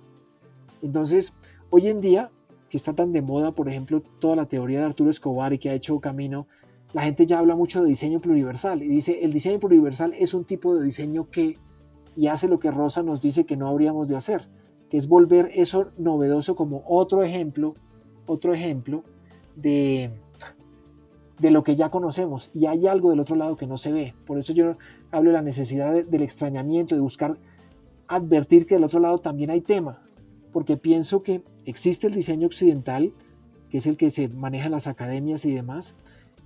[0.81, 1.33] Entonces,
[1.71, 2.31] Hoy en día,
[2.67, 5.69] que está tan de moda, por ejemplo, toda la teoría de Arturo Escobar y que
[5.69, 6.47] ha hecho camino,
[6.93, 10.45] la gente ya habla mucho de diseño pluriversal y dice, el diseño pluriversal es un
[10.45, 11.59] tipo de diseño que,
[12.15, 14.49] y hace lo que Rosa nos dice que no habríamos de hacer,
[14.89, 17.75] que es volver eso novedoso como otro ejemplo,
[18.25, 19.03] otro ejemplo
[19.55, 20.09] de,
[21.39, 24.13] de lo que ya conocemos y hay algo del otro lado que no se ve.
[24.25, 24.77] Por eso yo
[25.11, 27.37] hablo de la necesidad del extrañamiento, de buscar
[28.07, 30.01] advertir que del otro lado también hay tema,
[30.51, 33.13] porque pienso que existe el diseño occidental,
[33.69, 35.95] que es el que se maneja en las academias y demás,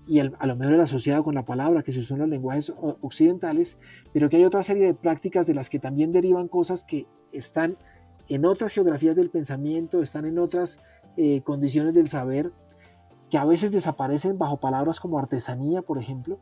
[0.05, 3.77] y a lo mejor el asociado con la palabra, que se son los lenguajes occidentales,
[4.11, 7.77] pero que hay otra serie de prácticas de las que también derivan cosas que están
[8.27, 10.81] en otras geografías del pensamiento, están en otras
[11.15, 12.51] eh, condiciones del saber,
[13.33, 16.37] que a veces desaparecen bajo palabras como artesanía, por ejemplo,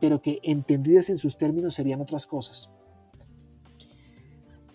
[0.00, 2.72] pero que entendidas en sus términos serían otras cosas.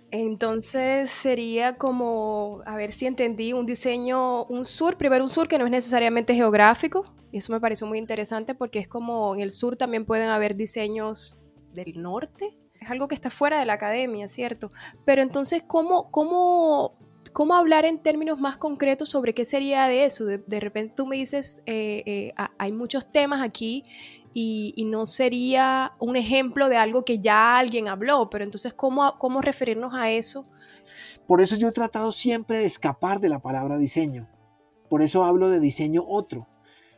[0.10, 5.58] Entonces sería como, a ver si entendí, un diseño, un sur, primero un sur que
[5.58, 9.52] no es necesariamente geográfico, y eso me pareció muy interesante porque es como en el
[9.52, 11.42] sur también pueden haber diseños
[11.74, 14.72] del norte, es algo que está fuera de la academia, ¿cierto?
[15.04, 16.94] Pero entonces, ¿cómo, cómo,
[17.34, 20.26] cómo hablar en términos más concretos sobre qué sería de eso?
[20.26, 23.84] De, repente tú me dices, eh, eh, hay muchos temas aquí
[24.34, 29.42] y, no sería un ejemplo de algo que ya alguien habló, pero entonces, ¿cómo, ¿cómo
[29.42, 30.46] referirnos a eso?
[31.28, 34.28] Por eso yo he tratado siempre de escapar de la palabra diseño.
[34.90, 36.48] Por eso hablo de diseño otro,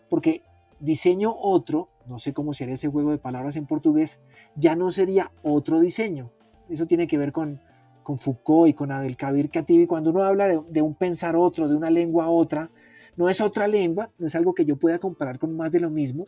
[0.10, 0.44] porque
[0.80, 4.22] diseño otro, no sé cómo sería ese juego de palabras en portugués,
[4.56, 6.32] ya no sería otro diseño.
[6.70, 7.62] Eso tiene que ver con,
[8.04, 9.88] con Foucault y con Adelkabir Katibi.
[9.88, 12.70] Cuando uno habla de, un pensar otro, de una lengua otra,
[13.16, 15.90] no es otra lengua, no es algo que yo pueda comparar con más de lo
[15.90, 16.26] mismo,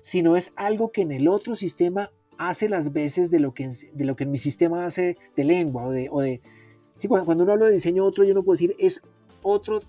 [0.00, 4.04] sino es algo que en el otro sistema hace las veces de lo que, de
[4.04, 6.08] lo que en mi sistema hace de lengua o de...
[6.10, 6.40] O de
[7.08, 9.02] cuando uno habla de diseño otro, yo no puedo decir es
[9.42, 9.82] otro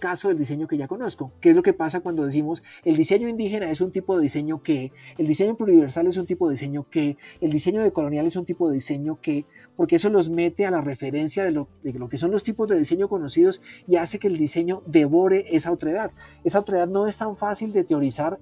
[0.00, 1.32] caso del diseño que ya conozco.
[1.40, 4.62] ¿Qué es lo que pasa cuando decimos el diseño indígena es un tipo de diseño
[4.62, 8.34] que, el diseño pluriversal es un tipo de diseño que, el diseño de colonial es
[8.34, 11.92] un tipo de diseño que, porque eso los mete a la referencia de lo, de
[11.92, 15.70] lo que son los tipos de diseño conocidos y hace que el diseño devore esa
[15.70, 16.10] otredad.
[16.42, 18.40] Esa otredad no es tan fácil de teorizar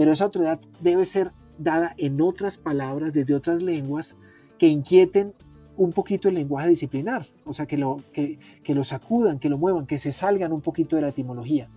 [0.00, 4.16] pero esa autoridad debe ser dada en otras palabras, desde otras lenguas,
[4.58, 5.34] que inquieten
[5.80, 8.38] un poquito el lenguaje disciplinar, o sea, que lo, que,
[8.68, 11.70] lo sacudan, que lo muevan, que se salgan un poquito de la etimología.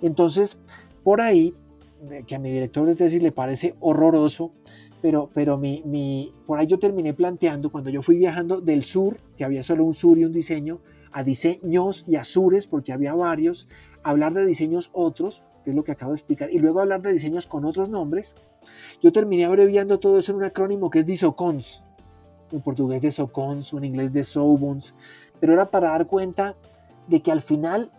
[0.00, 0.60] Entonces,
[1.02, 1.52] por ahí,
[2.08, 4.52] eh, que a mi director de tesis le parece horroroso,
[5.00, 9.18] pero, pero mi, mi, por ahí yo terminé planteando, cuando yo fui viajando del sur,
[9.36, 10.78] que había solo un sur y un diseño,
[11.10, 13.66] a diseños y azures, porque había varios,
[14.04, 17.12] hablar de diseños otros, que es lo que acabo de explicar, y luego hablar de
[17.12, 18.36] diseños con otros nombres,
[19.02, 21.82] yo terminé abreviando todo eso en un acrónimo que es DISOCONS,
[22.52, 24.94] en portugués de SOCONS en inglés de SOBONS,
[25.40, 26.54] pero era para dar cuenta
[27.08, 27.90] de que al final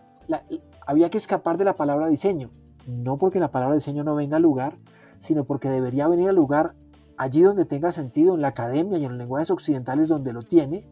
[0.86, 2.50] había que escapar de la palabra diseño,
[2.86, 4.76] no porque la palabra diseño no venga al lugar,
[5.18, 6.74] sino porque debería venir al lugar
[7.16, 10.82] allí donde tenga sentido, en la academia y en los lenguajes occidentales donde lo tiene,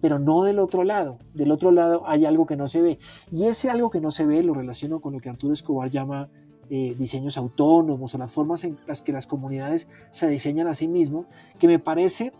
[0.00, 1.18] pero no del otro lado.
[1.32, 2.98] Del otro lado hay algo que no se ve.
[3.30, 6.28] Y ese algo que no se ve lo relaciono con lo que Arturo Escobar llama
[6.70, 10.88] eh, diseños autónomos o las formas en las que las comunidades se diseñan a sí
[10.88, 11.26] mismos,
[11.58, 12.32] que me parece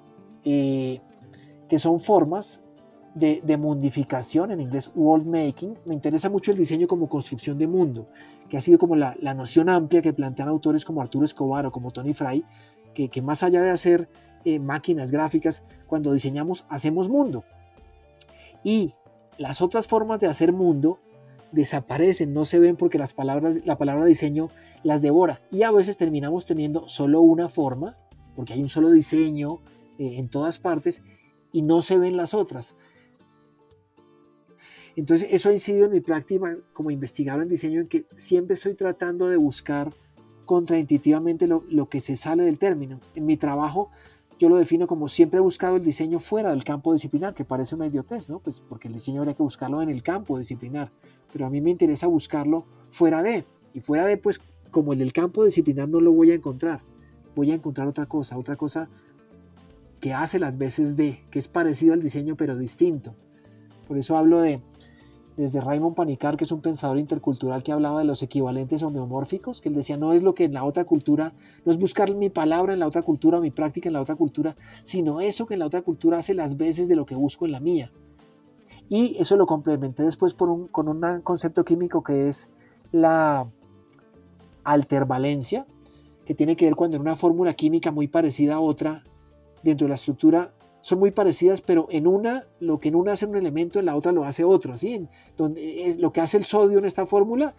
[0.45, 1.01] eh,
[1.69, 2.63] que son formas
[3.15, 7.67] de, de, mundificación, en inglés world making, me interesa mucho el diseño como construcción de
[7.67, 8.09] mundo,
[8.49, 11.73] que ha sido como la, la noción amplia que plantean autores como Arturo Escobar o
[11.73, 12.45] como Tony Fry,
[12.95, 14.09] que, que más allá de hacer
[14.45, 17.45] eh, máquinas gráficas, cuando diseñamos hacemos mundo.
[18.65, 18.93] Y
[19.39, 20.99] las otras formas de hacer mundo
[21.53, 24.49] desaparecen, no se ven porque las palabras, la palabra diseño
[24.83, 25.41] las devora.
[25.53, 27.97] Y a veces terminamos teniendo solo una forma,
[28.35, 29.61] porque hay un solo diseño
[29.99, 31.03] eh, en todas partes,
[31.53, 32.77] y no se ven las otras.
[34.97, 38.75] Entonces eso ha incidido en mi práctica como investigador en diseño en que siempre estoy
[38.75, 39.93] tratando de buscar
[40.45, 43.01] contraintuitivamente lo, lo, que se sale del término.
[43.15, 43.91] En mi trabajo
[44.39, 47.77] yo lo defino como siempre he buscado el diseño fuera del campo disciplinar, que parece
[47.77, 48.41] una idiotez, ¿no?
[48.41, 50.91] Pues porque el diseño habría que buscarlo en el campo disciplinar,
[51.33, 55.13] pero a mí me interesa buscarlo fuera de, y fuera de, pues como el del
[55.13, 56.83] campo disciplinar no lo voy a encontrar,
[57.37, 58.89] voy a encontrar otra cosa, otra cosa
[60.03, 63.15] que hace las veces de, que es parecido al diseño pero distinto.
[63.87, 64.61] Por eso hablo de
[65.37, 69.69] desde Raymond Panicar, que es un pensador intercultural que hablaba de los equivalentes homeomórficos, que
[69.69, 71.33] él decía, no es lo que en la otra cultura,
[71.65, 74.57] no es buscar mi palabra en la otra cultura, mi práctica en la otra cultura,
[74.83, 77.53] sino eso que en la otra cultura hace las veces de lo que busco en
[77.53, 77.93] la mía.
[78.89, 82.51] Y eso lo complementé después por un, con un concepto químico que es
[82.91, 83.49] la
[84.65, 85.65] altervalencia,
[86.27, 89.05] que tiene que ver cuando en una fórmula química muy parecida a otra,
[89.63, 93.27] dentro de la estructura son muy parecidas, pero en una, lo que en una hace
[93.27, 95.09] un elemento, en la otra lo hace otro, ¿sí?
[95.37, 97.55] donde es, lo que hace el sodio en esta fórmula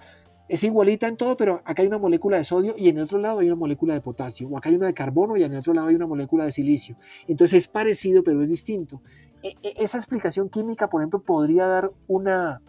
[0.50, 3.18] es igualita en todo, pero acá hay una molécula de sodio y en el otro
[3.18, 5.60] lado hay una molécula de potasio, o acá hay una de carbono y en el
[5.60, 6.98] otro lado hay una molécula de silicio.
[7.28, 9.02] Entonces es parecido, pero es distinto.
[9.42, 12.62] E, e, esa explicación química, por ejemplo, podría dar una,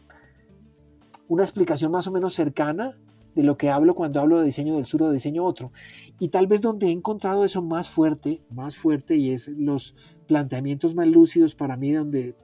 [1.27, 2.97] una explicación más o menos cercana
[3.35, 5.73] de lo que hablo cuando hablo de diseño del sur o de diseño otro.
[6.19, 9.95] Y tal vez donde he encontrado eso más fuerte, más fuerte, y es los
[10.27, 12.37] planteamientos más lúcidos para mí, donde,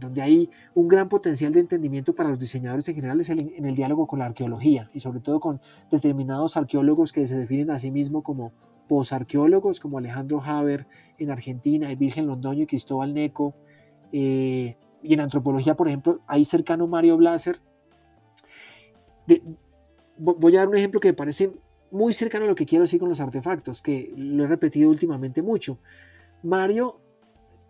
[0.00, 3.76] donde hay un gran potencial de entendimiento para los diseñadores en general, es en el
[3.76, 5.60] diálogo con la arqueología y sobre todo con
[5.90, 8.52] determinados arqueólogos que se definen a sí mismos como
[8.88, 10.86] posarqueólogos, como Alejandro Haber
[11.18, 13.54] en Argentina, y Virgen Londoño y Cristóbal Neco.
[14.12, 17.60] Eh, y en antropología, por ejemplo, ahí cercano Mario Blaser.
[20.16, 21.52] Voy a dar un ejemplo que me parece
[21.90, 25.42] muy cercano a lo que quiero decir con los artefactos, que lo he repetido últimamente
[25.42, 25.78] mucho.
[26.42, 27.00] Mario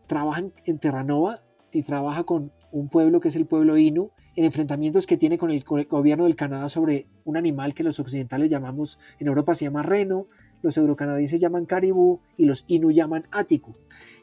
[0.07, 5.07] trabaja en Terranova y trabaja con un pueblo que es el pueblo Inu en enfrentamientos
[5.07, 9.29] que tiene con el, gobierno del Canadá sobre un animal que los occidentales llamamos, en
[9.29, 10.27] Europa se llama reno,
[10.63, 13.77] los eurocanadienses llaman caribú y los Inu llaman ático.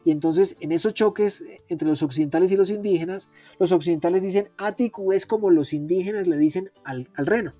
[0.03, 3.29] Y entonces en esos choques entre los occidentales y los indígenas,
[3.59, 7.53] los occidentales dicen ático es como los indígenas le dicen al, al reno.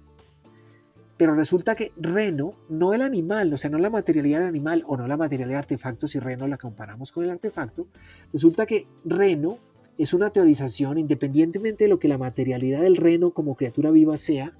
[1.21, 4.97] Pero resulta que reno, no el animal, o sea, no la materialidad del animal o
[4.97, 7.85] no la materialidad de artefactos, si reno la comparamos con el artefacto,
[8.33, 9.59] resulta que reno
[9.99, 14.53] es una teorización, independientemente de lo que la materialidad del reno como criatura viva sea,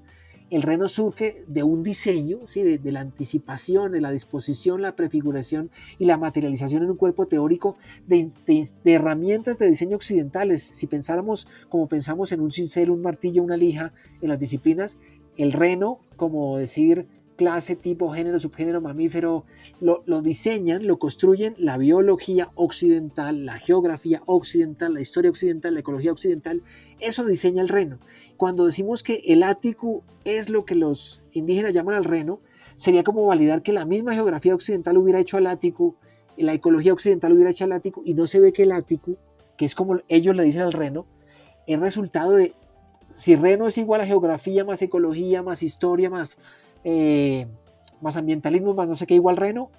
[0.50, 2.62] el reno surge de un diseño, ¿sí?
[2.62, 7.76] de, la anticipación, de la disposición, la prefiguración y la materialización en un cuerpo teórico
[8.06, 10.62] de, de, herramientas de diseño occidentales.
[10.62, 14.98] Si pensáramos como pensamos en un cincel, un martillo, una lija en las disciplinas,
[15.36, 19.44] el reno, como decir clase, tipo, género, subgénero, mamífero,
[19.80, 26.12] lo, diseñan, lo construyen la biología occidental, la geografía occidental, la historia occidental, la ecología
[26.12, 26.62] occidental,
[27.00, 27.98] eso diseña el reno.
[28.36, 32.40] Cuando decimos que el ático es lo que los indígenas llaman al reno,
[32.76, 35.96] sería como validar que la misma geografía occidental hubiera hecho al ático,
[36.36, 39.16] la ecología occidental hubiera hecho al ático, y no se ve que el ático,
[39.56, 41.06] que es como ellos le dicen al reno,
[41.66, 42.54] es resultado de
[43.14, 46.38] si Reno es igual a geografía, más ecología, más historia, más,
[46.84, 47.46] eh,
[48.00, 49.70] más ambientalismo, más no sé qué, igual Reno,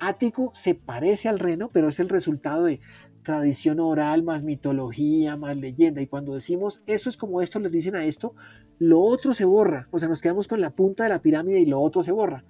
[0.00, 2.80] Ático se parece al Reno, pero es el resultado de
[3.22, 6.00] tradición oral, más mitología, más leyenda.
[6.00, 8.34] Y cuando decimos eso es como esto, les dicen a esto,
[8.78, 9.88] lo otro se borra.
[9.90, 12.44] O sea, nos quedamos con la punta de la pirámide y lo otro se borra.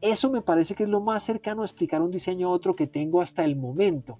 [0.00, 3.22] Eso me parece que es lo más cercano a explicar un diseño otro que tengo
[3.22, 4.18] hasta el momento.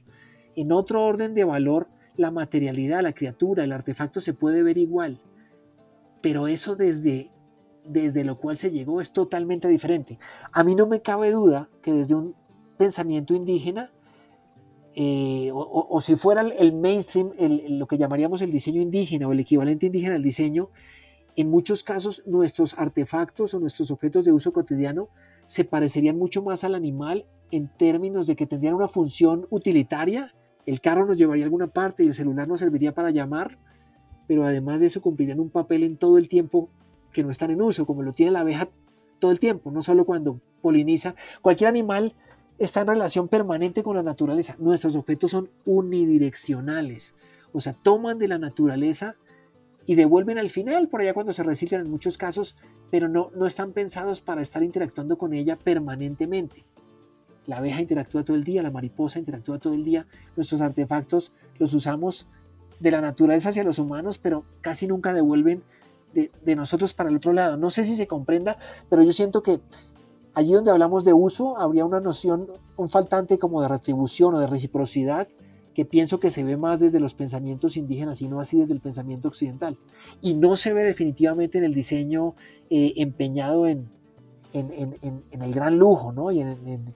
[0.55, 5.19] En otro orden de valor, la materialidad, la criatura, el artefacto se puede ver igual,
[6.21, 7.31] pero eso desde,
[7.85, 10.19] desde lo cual se llegó es totalmente diferente.
[10.53, 12.35] A mí no me cabe duda que desde un
[12.77, 13.93] pensamiento indígena,
[14.95, 17.33] eh, o, si fuera el mainstream,
[17.69, 20.71] lo que llamaríamos el diseño indígena o el equivalente indígena al diseño,
[21.37, 25.11] en muchos casos nuestros artefactos o nuestros objetos de uso cotidiano
[25.45, 30.35] se parecerían mucho más al animal en términos de que tendrían una función utilitaria
[30.67, 33.59] el carro nos llevaría a alguna parte y el celular nos serviría para llamar,
[34.27, 36.69] pero además de eso cumplirían un papel en todo el tiempo
[37.13, 38.69] que no están en uso, como lo tiene la abeja
[39.21, 41.15] todo el tiempo, no solo cuando poliniza.
[41.41, 42.15] Cualquier animal
[42.59, 44.57] está en relación permanente con la naturaleza.
[44.59, 47.15] Nuestros objetos son unidireccionales.
[47.53, 49.17] O sea, toman de la naturaleza
[49.87, 52.57] y devuelven al final, por allá cuando se reciclan en muchos casos,
[52.91, 56.65] pero no, no están pensados para estar interactuando con ella permanentemente.
[57.47, 61.73] La abeja interactúa todo el día, la mariposa interactúa todo el día, nuestros artefactos los
[61.75, 62.27] usamos
[62.81, 65.63] de la naturaleza hacia los humanos, pero casi nunca devuelven
[66.13, 67.57] de, nosotros para el otro lado.
[67.57, 69.61] No sé si se comprenda, pero yo siento que
[70.35, 74.47] allí donde hablamos de uso habría una noción, un faltante como de retribución o de
[74.47, 75.29] reciprocidad
[75.75, 78.81] que pienso que se ve más desde los pensamientos indígenas y no así desde el
[78.81, 79.77] pensamiento occidental.
[80.23, 82.35] Y no se ve definitivamente en el diseño
[82.71, 83.91] eh, empeñado en,
[84.55, 86.31] en, en, el gran lujo, ¿no?
[86.33, 86.95] Y en,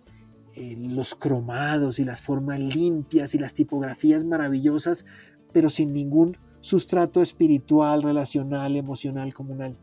[0.61, 5.07] los cromados y las formas limpias y las tipografías maravillosas,
[5.53, 9.77] pero sin ningún sustrato espiritual, relacional, emocional, comunal.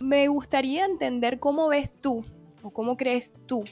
[0.00, 2.24] Me gustaría entender cómo ves tú
[2.62, 3.64] o cómo crees tú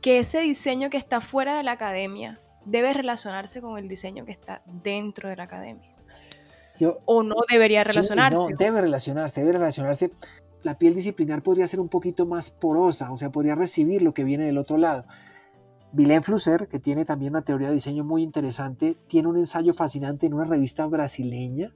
[0.00, 4.32] que ese diseño que está fuera de la academia debe relacionarse con el diseño que
[4.32, 5.88] está dentro de la academia.
[7.04, 8.38] o no debería relacionarse.
[8.38, 10.12] no, debe relacionarse, debe relacionarse.
[10.62, 14.22] La piel disciplinar podría ser un poquito más porosa, o sea, podría recibir lo que
[14.22, 15.04] viene del otro lado.
[15.92, 20.26] Vilén Flusser, que tiene también una teoría de diseño muy interesante, tiene un ensayo fascinante
[20.26, 21.74] en una revista brasileña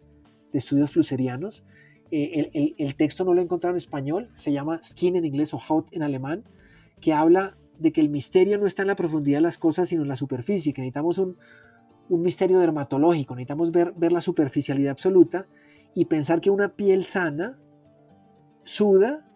[0.52, 1.64] de estudios flusserianos.
[2.10, 5.58] Eh, el, texto no lo he encontrado en español, se llama Skin en inglés o
[5.58, 6.44] Haut en alemán,
[7.00, 10.02] que habla de que el misterio no está en la profundidad de las cosas, sino
[10.02, 11.36] en la superficie, que necesitamos un,
[12.08, 15.48] misterio dermatológico, necesitamos ver, ver, la superficialidad absoluta
[15.94, 17.58] y pensar que una piel sana
[18.62, 19.26] suda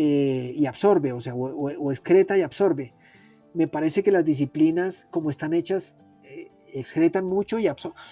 [0.00, 2.94] eh, y absorbe, o sea, o, excreta y absorbe.
[3.54, 7.68] Me parece que las disciplinas, como están hechas, eh, excretan mucho y,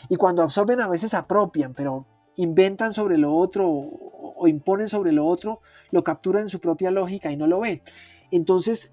[0.08, 2.06] y cuando absorben a veces apropian, pero
[2.36, 5.60] inventan sobre lo otro o, imponen sobre lo otro,
[5.90, 7.82] lo capturan en su propia lógica y no lo ven.
[8.30, 8.92] Entonces,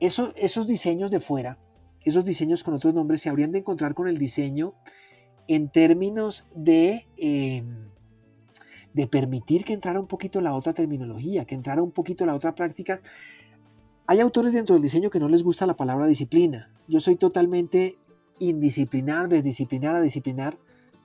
[0.00, 1.58] esos diseños de fuera,
[2.02, 4.74] esos diseños con otros nombres, se habrían de encontrar con el diseño
[5.48, 7.90] en términos de, em,
[8.92, 12.54] de permitir que entrara un poquito la otra terminología, que entrara un poquito la otra
[12.54, 13.00] práctica.
[14.06, 16.70] Hay autores dentro del diseño que no les gusta la palabra disciplina.
[16.88, 17.96] Yo soy totalmente
[18.38, 20.58] indisciplinar, desdisciplinar a disciplinar,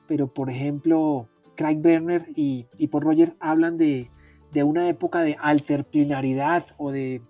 [0.06, 4.12] pero por ejemplo, Craig Brenner y, Paul Rogers hablan de,
[4.52, 7.22] de una época de alterplinaridad o de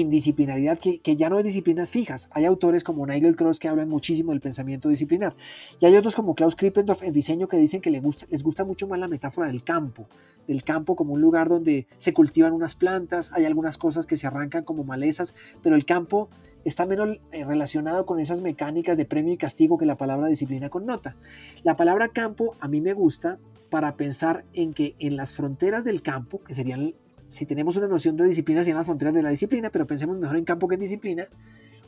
[0.00, 2.28] indisciplinaridad que, ya no hay disciplinas fijas.
[2.32, 5.34] Hay autores como Nigel Cross que hablan muchísimo del pensamiento disciplinar.
[5.80, 8.64] Y hay otros como Klaus Krippendorf en diseño que dicen que les gusta, les gusta
[8.64, 10.06] mucho más la metáfora del campo,
[10.48, 14.26] del campo como un lugar donde se cultivan unas plantas, hay algunas cosas que se
[14.26, 16.30] arrancan como malezas, pero el campo
[16.64, 20.70] está menos eh, relacionado con esas mecánicas de premio y castigo que la palabra disciplina
[20.70, 21.16] connota.
[21.64, 23.38] La palabra campo a mí me gusta
[23.68, 26.94] para pensar en que en las fronteras del campo, que serían
[27.32, 30.36] si tenemos una noción de disciplina, serían las fronteras de la disciplina, pero pensemos mejor
[30.36, 31.28] en campo que en disciplina,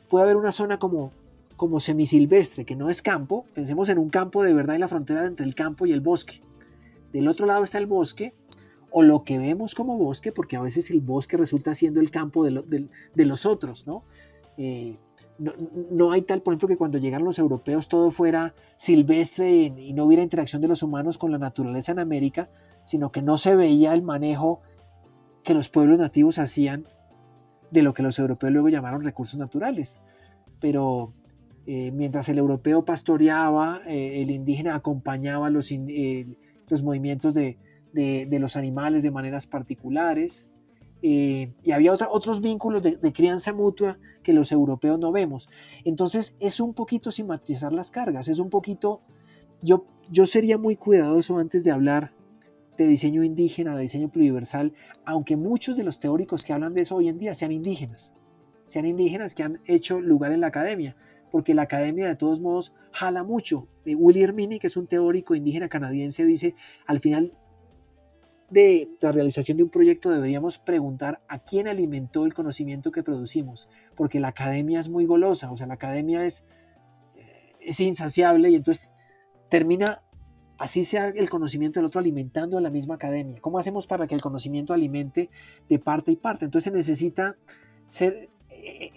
[0.09, 1.13] puede haber una zona como,
[1.57, 5.27] como semisilvestre, que no es campo, pensemos en un campo de verdad en la frontera
[5.27, 6.41] entre el campo y el bosque.
[7.13, 8.35] Del otro lado está el bosque,
[8.91, 12.43] o lo que vemos como bosque, porque a veces el bosque resulta siendo el campo
[12.43, 13.85] de, los otros,
[14.57, 14.97] eh,
[15.39, 15.53] ¿no?
[15.91, 16.13] ¿no?
[16.13, 20.23] hay tal, por ejemplo, que cuando llegaron los europeos todo fuera silvestre y no hubiera
[20.23, 22.49] interacción de los humanos con la naturaleza en América,
[22.85, 24.63] sino que no se veía el manejo
[25.45, 26.87] que los pueblos nativos hacían
[27.71, 30.01] de lo que los europeos luego llamaron recursos naturales.
[30.61, 31.13] Pero
[31.67, 36.27] eh, mientras el europeo pastoreaba, eh, el indígena acompañaba los, eh,
[36.69, 37.59] los movimientos de,
[37.93, 40.49] los animales de maneras particulares.
[41.03, 45.51] y había otros vínculos de, crianza mutua que los europeos no vemos.
[45.85, 49.03] Entonces es un poquito sin matizar las cargas, es un poquito,
[49.61, 52.13] yo, yo sería muy cuidadoso antes de hablar
[52.77, 54.73] de diseño indígena, de diseño pluriversal,
[55.05, 58.15] aunque muchos de los teóricos que hablan de eso hoy en día sean indígenas,
[58.65, 60.97] sean indígenas que han hecho lugar en la academia,
[61.31, 63.69] porque la academia de todos modos jala mucho.
[63.85, 66.55] Eh, Willy Hermini, que es un teórico indígena canadiense, dice,
[66.87, 67.33] al final
[68.51, 73.69] de la realización de un proyecto deberíamos preguntar a quién alimentó el conocimiento que producimos,
[73.97, 76.45] porque la academia es muy golosa, o sea, la academia es,
[77.17, 78.93] eh, es insaciable y entonces
[79.49, 80.03] termina
[80.59, 83.41] así sea el conocimiento del otro alimentando a la misma academia.
[83.41, 85.31] ¿Cómo hacemos para que el conocimiento alimente
[85.69, 86.45] de parte y parte?
[86.45, 87.37] Entonces se necesita
[87.89, 88.91] ser eh,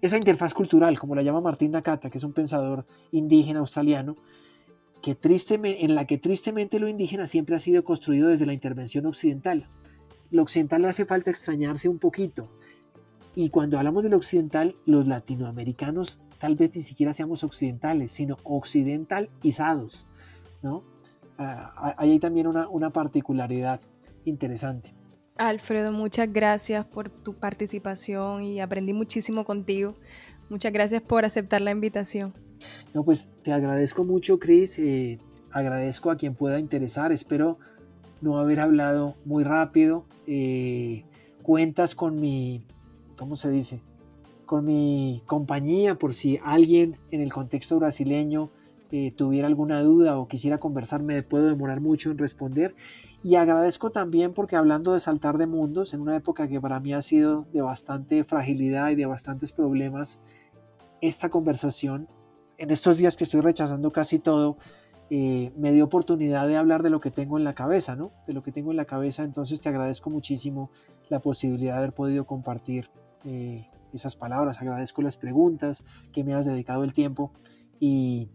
[0.00, 4.16] esa interfaz cultural, como la llama Martín Nakata, que es un pensador indígena australiano,
[5.02, 9.68] que en la que tristemente lo indígena siempre ha sido construido desde la intervención occidental.
[10.30, 12.48] Lo occidental hace falta extrañarse un poquito.
[13.34, 18.36] Y cuando hablamos de lo occidental, los latinoamericanos tal vez ni siquiera seamos occidentales, sino
[18.42, 20.06] occidentalizados
[20.62, 20.84] ¿no?
[21.38, 23.80] Ah, hay también una, una particularidad
[24.24, 24.94] interesante.
[25.36, 29.94] Alfredo, muchas gracias por tu participación y aprendí muchísimo contigo.
[30.48, 32.32] Muchas gracias por aceptar la invitación.
[32.94, 34.78] No, pues te agradezco mucho, Cris.
[34.78, 35.18] Eh,
[35.52, 37.12] agradezco a quien pueda interesar.
[37.12, 37.58] Espero
[38.20, 40.06] no haber hablado muy rápido.
[40.26, 41.04] Eh,
[41.42, 42.64] cuentas con mi,
[43.18, 43.82] ¿cómo se dice?
[44.46, 48.50] Con mi compañía por si alguien en el contexto brasileño
[48.92, 52.74] eh, tuviera alguna duda o quisiera conversar, me puedo demorar mucho en responder.
[53.22, 56.92] Y agradezco también porque hablando de saltar de mundos, en una época que para mí
[56.92, 60.20] ha sido de bastante fragilidad y de bastantes problemas,
[61.00, 62.08] esta conversación,
[62.58, 64.56] en estos días que estoy rechazando casi todo,
[65.10, 68.12] eh, me dio oportunidad de hablar de lo que tengo en la cabeza, ¿no?
[68.26, 69.22] De lo que tengo en la cabeza.
[69.22, 70.70] Entonces te agradezco muchísimo
[71.08, 72.90] la posibilidad de haber podido compartir
[73.24, 74.60] eh, esas palabras.
[74.60, 77.32] Agradezco las preguntas que me has dedicado el tiempo
[77.78, 78.30] y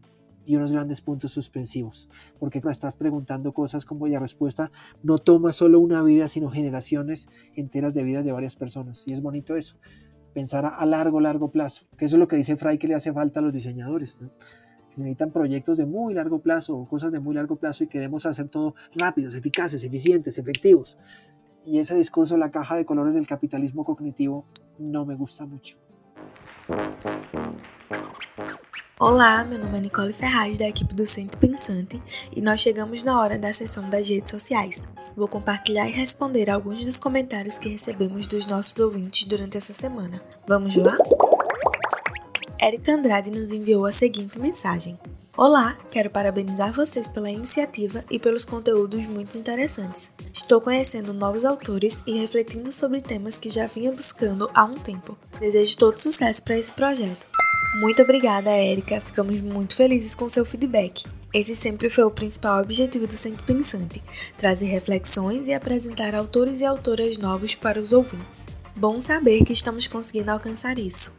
[0.45, 4.71] y unos grandes puntos suspensivos, porque estás preguntando cosas como la respuesta
[5.03, 9.07] no toma solo una vida, sino generaciones enteras de vidas de varias personas.
[9.07, 9.77] Y es bonito eso,
[10.33, 13.13] pensar a largo, largo plazo, que eso es lo que dice Fray que le hace
[13.13, 17.19] falta a los diseñadores, que se necesitan proyectos de muy largo plazo o cosas de
[17.19, 20.97] muy largo plazo y queremos hacer todo rápidos, eficaces, eficientes, efectivos.
[21.65, 24.45] Y ese discurso, la caja de colores del capitalismo cognitivo,
[24.79, 25.77] no me gusta mucho.
[29.01, 31.99] Olá, meu nome é Nicole Ferraz, da equipe do Centro Pensante,
[32.35, 34.87] e nós chegamos na hora da sessão das redes sociais.
[35.17, 40.21] Vou compartilhar e responder alguns dos comentários que recebemos dos nossos ouvintes durante essa semana.
[40.47, 40.95] Vamos lá?
[42.61, 44.99] Érica Andrade nos enviou a seguinte mensagem:
[45.37, 50.11] Olá, quero parabenizar vocês pela iniciativa e pelos conteúdos muito interessantes.
[50.33, 55.17] Estou conhecendo novos autores e refletindo sobre temas que já vinha buscando há um tempo.
[55.39, 57.25] Desejo todo sucesso para esse projeto.
[57.79, 58.99] Muito obrigada, Érica.
[58.99, 61.05] Ficamos muito felizes com seu feedback.
[61.33, 64.03] Esse sempre foi o principal objetivo do Centro Pensante:
[64.37, 68.47] trazer reflexões e apresentar autores e autoras novos para os ouvintes.
[68.75, 71.15] Bom saber que estamos conseguindo alcançar isso.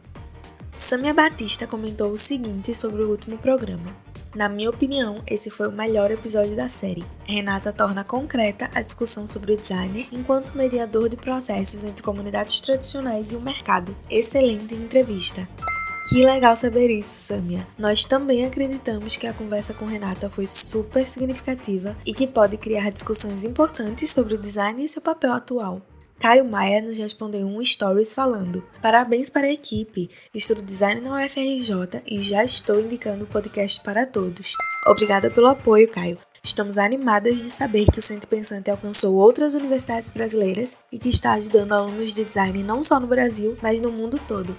[0.75, 4.02] Samia Batista comentou o seguinte sobre o último programa.
[4.35, 7.05] Na minha opinião, esse foi o melhor episódio da série.
[7.23, 13.31] Renata torna concreta a discussão sobre o designer enquanto mediador de processos entre comunidades tradicionais
[13.31, 13.95] e o mercado.
[14.09, 15.47] Excelente entrevista.
[16.07, 17.65] Que legal saber isso, Samia.
[17.77, 22.91] Nós também acreditamos que a conversa com Renata foi super significativa e que pode criar
[22.91, 25.81] discussões importantes sobre o design e seu papel atual.
[26.19, 32.01] Caio Maia nos respondeu um stories falando: Parabéns para a equipe, estudo design na UFRJ
[32.05, 34.51] e já estou indicando o podcast para todos.
[34.87, 36.17] Obrigada pelo apoio, Caio.
[36.43, 41.33] Estamos animadas de saber que o Centro Pensante alcançou outras universidades brasileiras e que está
[41.33, 44.53] ajudando alunos de design não só no Brasil, mas no mundo todo.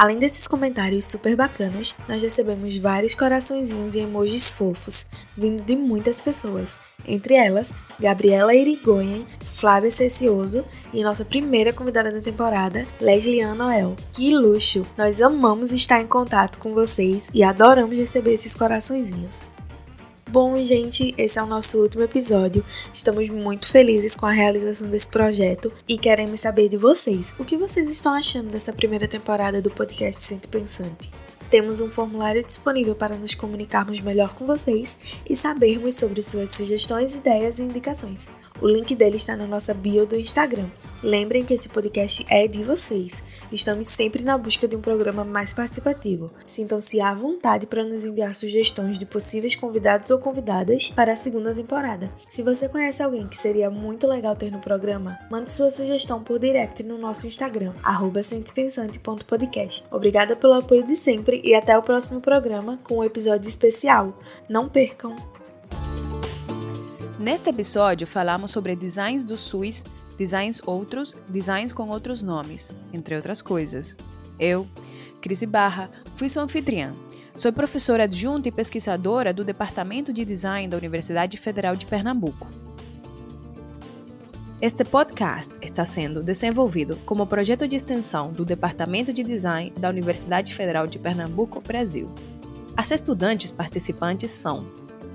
[0.00, 6.18] Além desses comentários super bacanas, nós recebemos vários coraçõezinhos e emojis fofos, vindo de muitas
[6.18, 13.94] pessoas, entre elas Gabriela Irigoyen, Flávia Cecioso e nossa primeira convidada da temporada, Leslie Noel.
[14.10, 14.86] Que luxo!
[14.96, 19.49] Nós amamos estar em contato com vocês e adoramos receber esses coraçõezinhos.
[20.30, 22.64] Bom, gente, esse é o nosso último episódio.
[22.92, 27.34] Estamos muito felizes com a realização desse projeto e queremos saber de vocês.
[27.36, 31.10] O que vocês estão achando dessa primeira temporada do podcast Centro Pensante?
[31.50, 37.12] Temos um formulário disponível para nos comunicarmos melhor com vocês e sabermos sobre suas sugestões,
[37.16, 38.30] ideias e indicações.
[38.60, 40.70] O link dele está na nossa bio do Instagram.
[41.02, 43.22] Lembrem que esse podcast é de vocês.
[43.50, 46.30] Estamos sempre na busca de um programa mais participativo.
[46.44, 51.54] Sintam-se à vontade para nos enviar sugestões de possíveis convidados ou convidadas para a segunda
[51.54, 52.12] temporada.
[52.28, 56.38] Se você conhece alguém que seria muito legal ter no programa, mande sua sugestão por
[56.38, 57.72] direct no nosso Instagram,
[58.22, 59.88] centropensante.podcast.
[59.90, 64.18] Obrigada pelo apoio de sempre e até o próximo programa com um episódio especial.
[64.50, 65.16] Não percam!
[67.18, 69.84] Neste episódio, falamos sobre designs do SUS
[70.20, 73.96] designs outros, designs com outros nomes, entre outras coisas.
[74.38, 74.68] Eu,
[75.18, 76.94] Cris Barra, fui sua anfitriã.
[77.34, 82.46] Sou professora adjunta e pesquisadora do Departamento de Design da Universidade Federal de Pernambuco.
[84.60, 90.54] Este podcast está sendo desenvolvido como projeto de extensão do Departamento de Design da Universidade
[90.54, 92.12] Federal de Pernambuco, Brasil.
[92.76, 94.66] As estudantes participantes são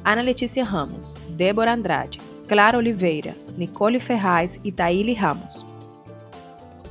[0.03, 5.65] Ana Letícia Ramos, Débora Andrade, Clara Oliveira, Nicole Ferraz e Taíli Ramos.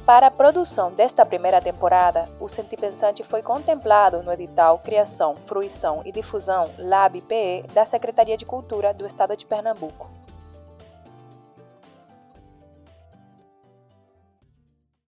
[0.05, 6.11] Para a produção desta primeira temporada, o Sentipensante foi contemplado no edital Criação, Fruição e
[6.11, 10.11] Difusão LAB-PE da Secretaria de Cultura do Estado de Pernambuco.